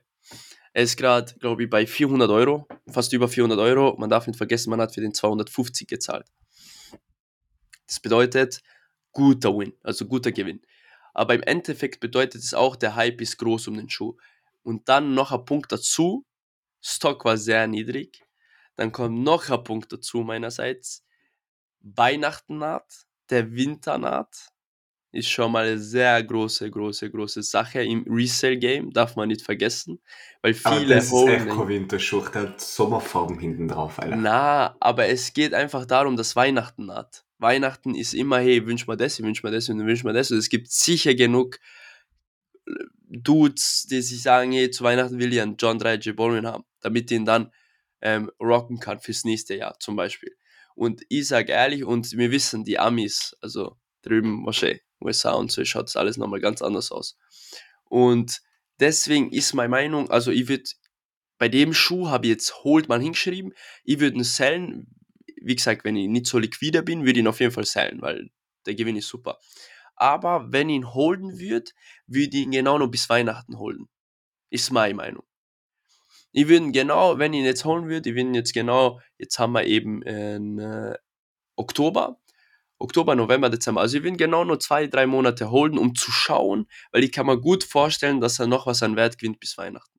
Er 0.74 0.84
ist 0.84 0.98
gerade, 0.98 1.34
glaube 1.39 1.63
ich, 1.63 1.69
bei 1.69 1.88
400 1.88 2.30
Euro, 2.30 2.67
fast 2.89 3.12
über 3.13 3.28
400 3.28 3.60
Euro. 3.60 3.95
Man 3.98 4.10
darf 4.10 4.28
nicht 4.28 4.38
vergessen, 4.38 4.69
man 4.69 4.82
hat 4.82 4.93
für 4.93 5.02
den 5.02 5.13
250 5.13 5.88
gezahlt. 5.88 6.28
Das 7.88 8.00
bedeutet, 8.00 8.62
guter 9.12 9.58
Win, 9.58 9.74
also 9.84 10.06
guter 10.06 10.32
Gewinn. 10.32 10.62
Aber 11.13 11.34
im 11.34 11.43
Endeffekt 11.43 12.00
bedeutet 12.00 12.41
es 12.43 12.54
auch, 12.54 12.76
der 12.76 12.95
Hype 12.95 13.22
ist 13.22 13.38
groß 13.38 13.67
um 13.67 13.76
den 13.76 13.89
Schuh. 13.89 14.15
Und 14.63 14.88
dann 14.89 15.13
noch 15.13 15.32
ein 15.32 15.45
Punkt 15.45 15.72
dazu, 15.72 16.26
Stock 16.82 17.26
war 17.26 17.38
sehr 17.38 17.67
niedrig. 17.67 18.24
Dann 18.76 18.91
kommt 18.91 19.19
noch 19.19 19.50
ein 19.50 19.63
Punkt 19.63 19.91
dazu 19.91 20.19
meinerseits. 20.19 21.04
Weihnachten 21.82 22.60
naht, 22.60 23.06
der 23.30 23.52
Winter 23.52 23.98
naht. 23.98 24.50
Ist 25.12 25.30
schon 25.30 25.52
mal 25.52 25.65
eine 25.65 25.80
sehr 25.80 26.22
große, 26.24 26.69
große, 26.69 27.10
große 27.10 27.41
Sache 27.41 27.82
im 27.82 28.06
Resale-Game, 28.08 28.91
darf 28.91 29.15
man 29.15 29.30
nicht 29.30 29.41
vergessen. 29.41 30.00
Weil 30.43 30.56
Aber 30.63 30.78
viele 30.78 30.95
das 30.95 31.06
ist 31.06 31.12
holen 31.12 31.48
echt 31.48 31.58
kein 31.58 31.67
Winterschuch, 31.67 32.30
der 32.30 32.41
hat 32.43 32.62
Sommerfarben 32.62 33.39
hinten 33.39 33.67
drauf, 33.67 34.00
Alter. 34.00 34.15
Na, 34.15 34.76
aber 34.80 35.08
es 35.08 35.34
geht 35.34 35.56
einfach 35.56 35.86
darum, 35.86 36.15
dass 36.15 36.36
Weihnachten 36.36 36.86
naht. 36.86 37.26
Weihnachten 37.39 37.95
ist 37.95 38.13
immer, 38.13 38.39
hey, 38.39 38.65
wünsch 38.65 38.86
mal 38.88 38.97
das, 38.97 39.21
wünsch 39.21 39.43
mal 39.43 39.52
das 39.52 39.69
und 39.69 39.86
wünsch 39.86 40.04
mal 40.04 40.13
das. 40.13 40.32
Und 40.32 40.38
es 40.38 40.49
gibt 40.49 40.71
sicher 40.71 41.15
genug 41.15 41.58
äh, 42.67 42.71
Dudes, 43.10 43.88
die 43.89 44.02
sich 44.02 44.21
sagen, 44.21 44.52
hey, 44.52 44.69
zu 44.69 44.84
Weihnachten 44.84 45.19
will 45.19 45.34
ich 45.34 45.41
einen 45.41 45.58
John 45.58 45.80
3 45.80 45.95
J. 45.95 46.15
Baldwin 46.15 46.45
haben, 46.45 46.63
damit 46.82 47.10
ich 47.10 47.17
ihn 47.17 47.25
dann 47.25 47.52
ähm, 48.02 48.30
rocken 48.39 48.80
kann 48.80 48.99
fürs 48.99 49.23
nächste 49.23 49.56
Jahr 49.56 49.80
zum 49.80 49.95
Beispiel. 49.95 50.36
Und 50.75 51.02
ich 51.10 51.28
sage 51.28 51.52
ehrlich, 51.52 51.84
und 51.84 52.12
wir 52.13 52.32
wissen, 52.32 52.63
die 52.63 52.80
Amis, 52.80 53.36
also 53.41 53.78
drüben, 54.02 54.45
wahrscheinlich, 54.45 54.82
USA 55.02 55.34
und 55.34 55.52
so, 55.52 55.63
schaut 55.65 55.88
das 55.88 55.95
alles 55.95 56.17
nochmal 56.17 56.39
ganz 56.39 56.62
anders 56.62 56.91
aus. 56.91 57.17
Und 57.86 58.41
deswegen 58.80 59.32
ist 59.32 59.54
meine 59.54 59.69
Meinung, 59.69 60.10
also 60.10 60.32
ich 60.32 60.47
würde, 60.47 60.69
bei 61.38 61.49
dem 61.49 61.73
Schuh 61.73 62.10
habe 62.10 62.28
ich 62.28 62.32
jetzt 62.32 62.63
Hold 62.63 62.89
mal 62.89 63.02
hingeschrieben, 63.02 63.54
ich 63.84 63.99
würde 63.99 64.17
ihn 64.17 64.23
sellen, 64.23 64.88
wie 65.41 65.56
gesagt, 65.56 65.84
wenn 65.84 65.95
ich 65.95 66.08
nicht 66.08 66.28
so 66.28 66.39
liquider 66.39 66.82
bin, 66.82 67.02
würde 67.02 67.12
ich 67.13 67.17
ihn 67.19 67.28
auf 67.28 67.39
jeden 67.39 67.52
Fall 67.52 67.65
sellen, 67.65 68.02
weil 68.02 68.30
der 68.65 68.75
Gewinn 68.75 68.95
ist 68.95 69.08
super. 69.08 69.39
Aber 69.95 70.52
wenn 70.52 70.69
ich 70.69 70.78
ihn 70.78 70.93
holden 70.93 71.39
würde, 71.39 71.71
würde 72.08 72.38
ich 72.38 72.43
ihn 72.45 72.52
genau 72.52 72.78
noch 72.78 72.88
bis 72.88 73.10
Weihnachten 73.10 73.60
holen. 73.60 73.88
Ist 74.49 74.71
meine 74.71 74.95
Meinung. 74.95 75.23
Ich 76.32 76.47
würde 76.47 76.65
ihn 76.65 76.71
genau, 76.71 77.17
wenn 77.19 77.34
ich 77.34 77.39
ihn 77.39 77.45
jetzt 77.45 77.65
holen 77.65 77.88
würde, 77.89 78.10
ich 78.10 78.15
würde 78.15 78.30
ihn 78.30 78.36
jetzt 78.36 78.54
genau, 78.54 78.99
jetzt 79.17 79.39
haben 79.39 79.54
wir 79.54 79.65
eben 79.65 80.02
in, 80.04 80.60
äh, 80.60 80.95
Oktober, 81.56 82.19
Oktober, 82.80 83.15
November, 83.15 83.49
Dezember. 83.49 83.82
Also 83.82 83.97
ich 83.97 84.04
will 84.04 84.12
ihn 84.12 84.17
genau 84.17 84.45
nur 84.45 84.60
zwei, 84.60 84.88
drei 84.88 85.06
Monate 85.08 85.52
holen, 85.52 85.78
um 85.78 85.95
zu 85.95 86.12
schauen, 86.12 86.67
weil 86.91 87.04
ich 87.04 87.12
kann 87.12 87.25
mir 87.25 87.39
gut 87.39 87.63
vorstellen, 87.63 88.21
dass 88.21 88.39
er 88.39 88.47
noch 88.47 88.67
was 88.67 88.84
an 88.84 88.95
Wert 88.95 89.17
gewinnt 89.17 89.39
bis 89.39 89.58
Weihnachten. 89.58 89.99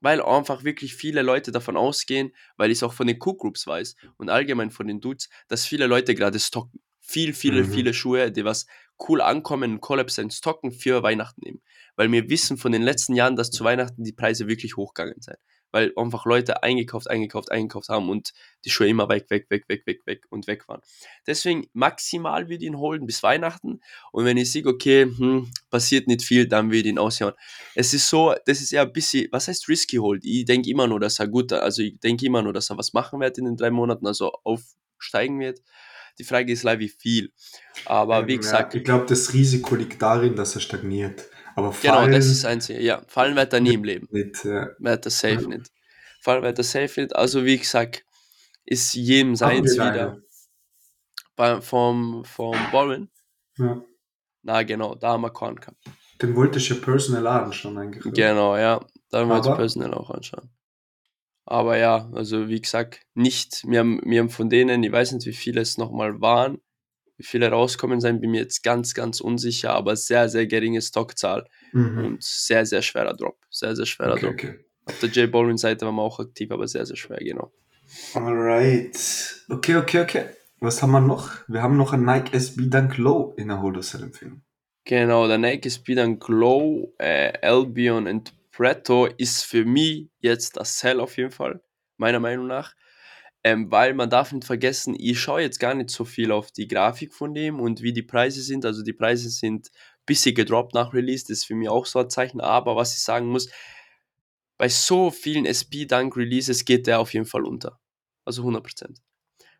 Weil 0.00 0.22
einfach 0.22 0.64
wirklich 0.64 0.94
viele 0.94 1.22
Leute 1.22 1.52
davon 1.52 1.76
ausgehen, 1.76 2.32
weil 2.56 2.70
ich 2.70 2.78
es 2.78 2.82
auch 2.82 2.92
von 2.92 3.06
den 3.06 3.18
Cook 3.20 3.40
Groups 3.40 3.66
weiß 3.66 3.96
und 4.16 4.30
allgemein 4.30 4.70
von 4.70 4.86
den 4.86 5.00
Dudes, 5.00 5.28
dass 5.48 5.66
viele 5.66 5.86
Leute 5.86 6.14
gerade 6.14 6.38
stocken. 6.38 6.80
Viel, 7.00 7.34
viele, 7.34 7.62
Mhm. 7.62 7.72
viele 7.72 7.94
Schuhe, 7.94 8.30
die 8.32 8.44
was 8.44 8.66
cool 9.08 9.20
ankommen 9.20 9.72
und 9.72 9.80
Collabs 9.80 10.14
sind, 10.14 10.32
stocken 10.32 10.72
für 10.72 11.02
Weihnachten 11.02 11.44
eben. 11.46 11.62
Weil 11.96 12.10
wir 12.12 12.28
wissen 12.30 12.56
von 12.56 12.72
den 12.72 12.82
letzten 12.82 13.14
Jahren, 13.14 13.36
dass 13.36 13.50
zu 13.50 13.64
Weihnachten 13.64 14.04
die 14.04 14.12
Preise 14.12 14.46
wirklich 14.46 14.76
hochgegangen 14.76 15.20
sind. 15.20 15.38
Weil 15.72 15.92
einfach 15.96 16.24
Leute 16.26 16.62
eingekauft, 16.62 17.08
eingekauft, 17.08 17.50
eingekauft 17.50 17.88
haben 17.88 18.08
und 18.08 18.32
die 18.64 18.70
Schuhe 18.70 18.88
immer 18.88 19.08
weg, 19.08 19.26
weg, 19.30 19.46
weg, 19.50 19.64
weg, 19.68 19.82
weg, 19.86 20.00
weg 20.04 20.26
und 20.30 20.46
weg 20.46 20.68
waren. 20.68 20.80
Deswegen 21.26 21.66
maximal 21.72 22.48
würde 22.48 22.64
ich 22.64 22.70
ihn 22.70 22.78
holen 22.78 23.06
bis 23.06 23.22
Weihnachten. 23.22 23.80
Und 24.12 24.24
wenn 24.24 24.36
ich 24.36 24.50
sehe, 24.50 24.66
okay, 24.66 25.04
hm, 25.04 25.50
passiert 25.70 26.08
nicht 26.08 26.22
viel, 26.22 26.46
dann 26.48 26.66
würde 26.70 26.80
ich 26.80 26.86
ihn 26.86 26.98
aushauen. 26.98 27.34
Es 27.74 27.94
ist 27.94 28.08
so, 28.08 28.34
das 28.46 28.60
ist 28.60 28.72
ja 28.72 28.82
ein 28.82 28.92
bisschen, 28.92 29.28
was 29.30 29.48
heißt 29.48 29.68
risky 29.68 29.96
hold? 29.96 30.24
Ich 30.24 30.44
denke 30.44 30.68
immer 30.70 30.86
nur, 30.86 31.00
dass 31.00 31.18
er 31.18 31.28
gut, 31.28 31.52
also 31.52 31.82
ich 31.82 31.98
denke 32.00 32.26
immer 32.26 32.42
nur, 32.42 32.52
dass 32.52 32.70
er 32.70 32.78
was 32.78 32.92
machen 32.92 33.20
wird 33.20 33.38
in 33.38 33.44
den 33.44 33.56
drei 33.56 33.70
Monaten, 33.70 34.06
also 34.06 34.32
aufsteigen 34.44 35.40
wird. 35.40 35.60
Die 36.18 36.24
Frage 36.24 36.52
ist 36.52 36.64
leider, 36.64 36.80
wie 36.80 36.88
viel. 36.88 37.32
Aber 37.86 38.26
wie 38.26 38.34
Ähm, 38.34 38.40
gesagt, 38.40 38.74
ja, 38.74 38.78
ich 38.80 38.84
glaube, 38.84 39.06
das 39.06 39.32
Risiko 39.32 39.74
liegt 39.76 40.02
darin, 40.02 40.36
dass 40.36 40.54
er 40.54 40.60
stagniert. 40.60 41.24
Aber 41.60 41.74
genau, 41.80 41.94
fallen 41.94 42.12
das 42.12 42.26
ist 42.26 42.42
das 42.44 42.50
Einzige. 42.50 42.80
Ja, 42.82 43.02
fallen 43.08 43.36
wird 43.36 43.52
er 43.52 43.60
nie 43.60 43.74
im 43.74 43.84
Leben. 43.84 44.08
nicht. 44.10 44.44
Äh, 44.44 44.66
Wird 44.78 45.04
er 45.06 45.10
safe 45.10 45.42
Ja. 45.42 45.48
nicht. 45.48 45.70
Fallen 46.20 46.42
wird 46.42 46.58
er 46.58 46.64
safe 46.64 47.00
nicht. 47.00 47.14
Also 47.16 47.44
wie 47.44 47.58
gesagt, 47.58 48.04
ist 48.64 48.94
jedem 48.94 49.36
seins 49.36 49.76
wir 49.76 49.84
wieder. 49.92 50.18
Bei, 51.36 51.60
vom, 51.60 52.24
vom 52.24 52.54
Warren. 52.72 53.10
Ja. 53.56 53.82
Na 54.42 54.62
genau, 54.62 54.94
da 54.94 55.10
haben 55.12 55.22
wir 55.22 55.30
Korn 55.30 55.56
gehabt. 55.56 55.78
Den 56.20 56.36
wollte 56.36 56.58
ich 56.58 56.68
ja 56.68 56.76
personal 56.76 57.52
schon 57.52 57.78
eigentlich. 57.78 58.12
Genau, 58.14 58.56
ja. 58.56 58.80
Da 59.10 59.24
wir 59.24 59.34
uns 59.36 59.46
Aber- 59.46 59.56
personell 59.56 59.94
auch 59.94 60.10
anschauen. 60.10 60.50
Aber 61.46 61.76
ja, 61.78 62.08
also 62.12 62.48
wie 62.48 62.60
gesagt, 62.60 63.00
nicht, 63.14 63.64
wir 63.66 63.80
haben, 63.80 64.00
wir 64.04 64.20
haben 64.20 64.30
von 64.30 64.48
denen, 64.50 64.82
ich 64.84 64.92
weiß 64.92 65.12
nicht, 65.12 65.26
wie 65.26 65.32
viele 65.32 65.60
es 65.62 65.78
nochmal 65.78 66.20
waren, 66.20 66.60
wie 67.20 67.24
viele 67.24 67.50
rauskommen 67.50 68.00
sein, 68.00 68.20
bin 68.20 68.30
mir 68.30 68.40
jetzt 68.40 68.62
ganz, 68.62 68.94
ganz 68.94 69.20
unsicher, 69.20 69.74
aber 69.74 69.94
sehr, 69.94 70.28
sehr 70.30 70.46
geringe 70.46 70.80
Stockzahl 70.80 71.46
Mhm. 71.72 72.04
und 72.04 72.22
sehr, 72.22 72.64
sehr 72.66 72.80
schwerer 72.82 73.14
Drop. 73.14 73.36
Sehr, 73.50 73.76
sehr 73.76 73.86
schwerer 73.86 74.14
Okay, 74.14 74.20
Drop. 74.22 74.32
okay. 74.32 74.54
Auf 74.86 74.98
der 75.00 75.08
J 75.10 75.30
Baldwin 75.30 75.58
Seite 75.58 75.84
waren 75.86 75.94
wir 75.96 76.02
auch 76.02 76.18
aktiv, 76.18 76.50
aber 76.50 76.66
sehr, 76.66 76.86
sehr 76.86 76.96
schwer, 76.96 77.18
genau. 77.18 77.52
Alright. 78.14 79.44
Okay, 79.48 79.76
okay, 79.76 80.00
okay. 80.00 80.24
was 80.60 80.82
haben 80.82 80.90
wir 80.92 81.00
noch? 81.00 81.30
Wir 81.48 81.62
haben 81.62 81.76
noch 81.76 81.92
ein 81.92 82.04
Nike 82.04 82.34
SB 82.34 82.68
Dunk 82.68 82.96
Low 82.98 83.34
in 83.36 83.48
der 83.48 83.60
Holo-Cell-Empfehlung. 83.62 84.42
Genau, 84.84 85.28
der 85.28 85.38
Nike 85.38 85.70
Speed 85.70 85.98
and 85.98 86.20
Glow, 86.20 86.94
äh, 86.98 87.32
Albion 87.42 88.06
und 88.06 88.32
Preto 88.50 89.06
ist 89.06 89.44
für 89.44 89.64
mich 89.64 90.08
jetzt 90.20 90.56
das 90.56 90.78
Sell 90.78 91.00
auf 91.00 91.16
jeden 91.16 91.30
Fall, 91.30 91.60
meiner 91.96 92.18
Meinung 92.20 92.46
nach. 92.46 92.74
Ähm, 93.42 93.70
weil 93.70 93.94
man 93.94 94.10
darf 94.10 94.32
nicht 94.32 94.44
vergessen, 94.44 94.94
ich 94.98 95.18
schaue 95.18 95.40
jetzt 95.40 95.58
gar 95.60 95.74
nicht 95.74 95.90
so 95.90 96.04
viel 96.04 96.30
auf 96.30 96.52
die 96.52 96.68
Grafik 96.68 97.14
von 97.14 97.32
dem 97.32 97.58
und 97.58 97.80
wie 97.80 97.94
die 97.94 98.02
Preise 98.02 98.42
sind. 98.42 98.66
Also 98.66 98.82
die 98.82 98.92
Preise 98.92 99.30
sind 99.30 99.68
ein 99.68 100.04
bisschen 100.04 100.34
gedroppt 100.34 100.74
nach 100.74 100.92
Release, 100.92 101.24
das 101.24 101.38
ist 101.38 101.44
für 101.46 101.54
mich 101.54 101.68
auch 101.70 101.86
so 101.86 102.00
ein 102.00 102.10
Zeichen. 102.10 102.40
Aber 102.40 102.76
was 102.76 102.94
ich 102.94 103.02
sagen 103.02 103.28
muss, 103.28 103.48
bei 104.58 104.68
so 104.68 105.10
vielen 105.10 105.46
SP-Dunk-Releases 105.46 106.66
geht 106.66 106.86
der 106.86 107.00
auf 107.00 107.14
jeden 107.14 107.24
Fall 107.24 107.46
unter. 107.46 107.80
Also 108.26 108.42
100%. 108.42 108.98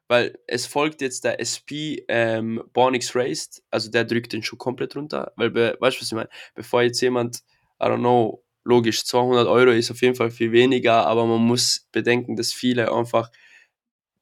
Weil 0.08 0.38
es 0.46 0.66
folgt 0.66 1.00
jetzt 1.00 1.24
der 1.24 1.40
SP 1.40 2.04
ähm, 2.08 2.62
Bornix 2.74 3.14
Raced, 3.14 3.62
also 3.70 3.90
der 3.90 4.04
drückt 4.04 4.34
den 4.34 4.42
Schuh 4.42 4.56
komplett 4.56 4.96
runter. 4.96 5.32
Weil, 5.36 5.50
be, 5.50 5.78
weißt 5.80 5.96
du, 5.96 6.00
was 6.02 6.08
ich 6.08 6.12
meine? 6.12 6.28
Bevor 6.54 6.82
jetzt 6.82 7.00
jemand, 7.00 7.38
I 7.80 7.84
don't 7.84 8.00
know, 8.00 8.44
logisch, 8.64 9.04
200 9.06 9.46
Euro 9.46 9.70
ist 9.70 9.90
auf 9.90 10.02
jeden 10.02 10.16
Fall 10.16 10.30
viel 10.30 10.52
weniger, 10.52 11.06
aber 11.06 11.24
man 11.24 11.40
muss 11.40 11.88
bedenken, 11.92 12.36
dass 12.36 12.52
viele 12.52 12.92
einfach 12.92 13.30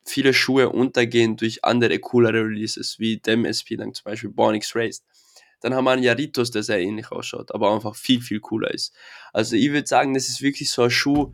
viele 0.08 0.34
Schuhe 0.34 0.70
untergehen 0.70 1.36
durch 1.36 1.64
andere 1.64 1.98
coolere 1.98 2.44
Releases, 2.44 2.98
wie 2.98 3.18
dem 3.18 3.44
SP 3.44 3.76
dann 3.76 3.94
zum 3.94 4.04
Beispiel 4.04 4.30
Bornix 4.30 4.74
Raced. 4.74 5.04
Dann 5.60 5.74
haben 5.74 5.84
wir 5.84 5.90
einen 5.90 6.02
Jaritos, 6.02 6.50
der 6.50 6.62
sehr 6.62 6.80
ähnlich 6.80 7.10
ausschaut, 7.10 7.52
aber 7.52 7.74
einfach 7.74 7.96
viel, 7.96 8.20
viel 8.20 8.40
cooler 8.40 8.72
ist. 8.72 8.94
Also 9.32 9.56
ich 9.56 9.70
würde 9.70 9.86
sagen, 9.86 10.14
das 10.14 10.28
ist 10.28 10.40
wirklich 10.40 10.70
so 10.70 10.82
ein 10.82 10.90
Schuh, 10.90 11.32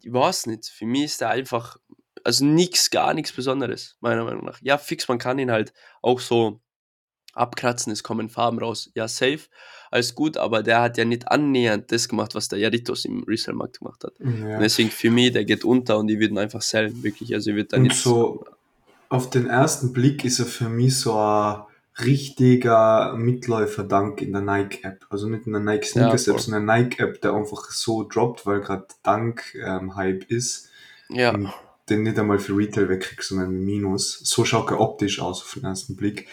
ich 0.00 0.12
weiß 0.12 0.46
nicht, 0.46 0.66
für 0.66 0.86
mich 0.86 1.04
ist 1.04 1.20
der 1.20 1.30
einfach, 1.30 1.78
also 2.24 2.44
nichts, 2.44 2.90
gar 2.90 3.14
nichts 3.14 3.32
Besonderes, 3.32 3.96
meiner 4.00 4.24
Meinung 4.24 4.44
nach. 4.44 4.60
Ja, 4.62 4.78
fix, 4.78 5.08
man 5.08 5.18
kann 5.18 5.38
ihn 5.38 5.50
halt 5.50 5.72
auch 6.02 6.20
so 6.20 6.60
abkratzen, 7.34 7.92
es 7.92 8.02
kommen 8.02 8.28
Farben 8.28 8.58
raus. 8.58 8.90
Ja, 8.94 9.08
safe, 9.08 9.40
alles 9.90 10.14
gut, 10.14 10.36
aber 10.36 10.62
der 10.62 10.80
hat 10.80 10.96
ja 10.98 11.04
nicht 11.04 11.28
annähernd 11.30 11.90
das 11.92 12.08
gemacht, 12.08 12.34
was 12.34 12.48
der 12.48 12.58
Jaritos 12.58 13.04
im 13.04 13.24
Resale-Markt 13.24 13.78
gemacht 13.78 14.04
hat. 14.04 14.14
Ja. 14.18 14.56
Und 14.56 14.60
deswegen 14.60 14.90
für 14.90 15.10
mich, 15.10 15.32
der 15.32 15.44
geht 15.44 15.64
unter 15.64 15.98
und 15.98 16.06
die 16.06 16.18
würden 16.18 16.38
einfach 16.38 16.62
sellen, 16.62 17.02
wirklich. 17.02 17.34
Also 17.34 17.50
ich 17.50 17.56
würde 17.56 17.68
da 17.70 17.76
Und 17.76 17.84
nicht 17.84 17.96
so 17.96 18.44
auf 19.08 19.30
den 19.30 19.46
ersten 19.46 19.92
Blick 19.92 20.24
ist 20.24 20.40
er 20.40 20.46
für 20.46 20.68
mich 20.68 20.98
so 20.98 21.14
ein 21.16 21.62
richtiger 22.00 23.14
Mitläufer-Dank 23.16 24.20
in 24.20 24.32
der 24.32 24.42
Nike-App. 24.42 25.06
Also 25.10 25.28
nicht 25.28 25.46
in 25.46 25.52
der 25.52 25.62
Nike 25.62 25.86
Sneakers 25.86 26.26
App, 26.26 26.34
voll. 26.34 26.42
sondern 26.42 26.68
eine 26.68 26.82
Nike-App, 26.82 27.20
der 27.20 27.34
einfach 27.34 27.70
so 27.70 28.02
droppt, 28.02 28.46
weil 28.46 28.60
gerade 28.60 28.86
Dank-Hype 29.04 30.24
ist. 30.30 30.70
Ja, 31.08 31.32
Und 31.32 31.52
den 31.88 32.02
nicht 32.02 32.18
einmal 32.18 32.38
für 32.38 32.56
Retail 32.56 32.88
wegkriegst, 32.88 33.28
sondern 33.28 33.50
ein 33.50 33.64
Minus. 33.64 34.18
So 34.24 34.44
schaut 34.44 34.70
er 34.70 34.80
optisch 34.80 35.20
aus 35.20 35.42
auf 35.42 35.54
den 35.54 35.64
ersten 35.64 35.94
Blick. 35.96 36.26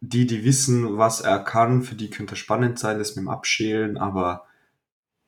Die, 0.00 0.26
die 0.26 0.44
wissen, 0.44 0.98
was 0.98 1.20
er 1.22 1.38
kann, 1.38 1.82
für 1.82 1.94
die 1.94 2.10
könnte 2.10 2.36
spannend 2.36 2.78
sein, 2.78 2.98
das 2.98 3.16
mit 3.16 3.24
dem 3.24 3.28
Abschälen, 3.28 3.96
aber 3.96 4.46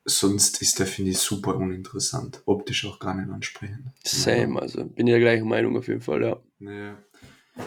sonst 0.05 0.61
ist 0.61 0.79
der, 0.79 0.85
finde 0.87 1.11
ich, 1.11 1.17
super 1.17 1.55
uninteressant. 1.55 2.41
Optisch 2.45 2.85
auch 2.85 2.99
gar 2.99 3.13
nicht 3.15 3.29
ansprechend. 3.29 3.87
same, 4.03 4.61
also 4.61 4.85
bin 4.85 5.07
ich 5.07 5.13
der 5.13 5.19
gleichen 5.19 5.47
Meinung 5.47 5.75
auf 5.77 5.87
jeden 5.87 6.01
Fall, 6.01 6.21
ja. 6.21 6.37
Ja. 6.59 6.95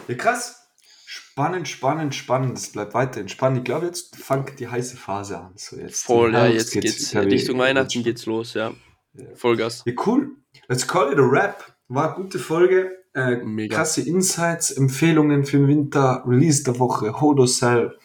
ja, 0.07 0.15
krass. 0.15 0.57
Spannend, 1.05 1.67
spannend, 1.67 2.15
spannend. 2.15 2.57
Es 2.57 2.71
bleibt 2.71 2.93
weiterhin 2.93 3.27
spannend. 3.27 3.59
Ich 3.59 3.63
glaube, 3.65 3.85
jetzt 3.87 4.15
fängt 4.15 4.57
die 4.61 4.69
heiße 4.69 4.95
Phase 4.95 5.37
an. 5.39 5.51
So 5.57 5.75
jetzt 5.75 6.05
Voll, 6.05 6.33
ja, 6.33 6.47
jetzt 6.47 6.71
geht's, 6.71 7.11
wieder 7.11 7.25
wie- 7.25 7.33
Richtung 7.33 7.59
Weihnachten 7.59 8.01
geht's 8.01 8.25
los, 8.25 8.53
ja. 8.53 8.73
Ja. 9.13 9.25
Vollgas. 9.35 9.83
Ja, 9.85 9.93
cool. 10.05 10.31
Let's 10.69 10.87
call 10.87 11.11
it 11.11 11.19
a 11.19 11.21
wrap. 11.29 11.75
War 11.89 12.15
eine 12.15 12.23
gute 12.23 12.39
Folge. 12.39 13.00
Äh, 13.13 13.37
Mega. 13.37 13.75
krasse 13.77 14.01
Insights, 14.01 14.71
Empfehlungen 14.71 15.45
für 15.45 15.57
den 15.57 15.67
Winter, 15.67 16.23
Release 16.25 16.63
der 16.63 16.79
Woche, 16.79 17.19
Hodocell. 17.19 17.97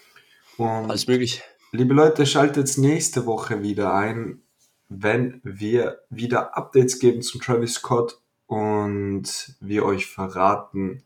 Und 0.56 0.90
Alles 0.90 1.06
möglich. 1.06 1.42
liebe 1.72 1.94
Leute, 1.94 2.26
schaltet 2.26 2.76
nächste 2.78 3.26
Woche 3.26 3.62
wieder 3.62 3.94
ein, 3.94 4.42
wenn 4.88 5.40
wir 5.44 6.00
wieder 6.10 6.56
Updates 6.56 6.98
geben 6.98 7.22
zum 7.22 7.40
Travis 7.40 7.74
Scott 7.74 8.20
und 8.46 9.56
wir 9.60 9.84
euch 9.84 10.06
verraten, 10.06 11.02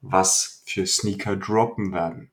was 0.00 0.62
für 0.66 0.86
Sneaker 0.86 1.36
droppen 1.36 1.92
werden. 1.92 2.30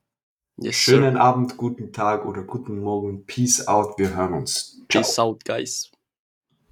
Yes, 0.58 0.74
Schönen 0.76 1.14
sir. 1.14 1.20
Abend, 1.20 1.56
guten 1.56 1.92
Tag 1.92 2.26
oder 2.26 2.42
guten 2.42 2.80
Morgen. 2.80 3.24
Peace 3.24 3.66
out. 3.66 3.98
Wir 3.98 4.14
hören 4.14 4.34
uns. 4.34 4.80
Ciao. 4.90 5.02
Peace 5.02 5.18
out, 5.18 5.44
guys. 5.44 5.90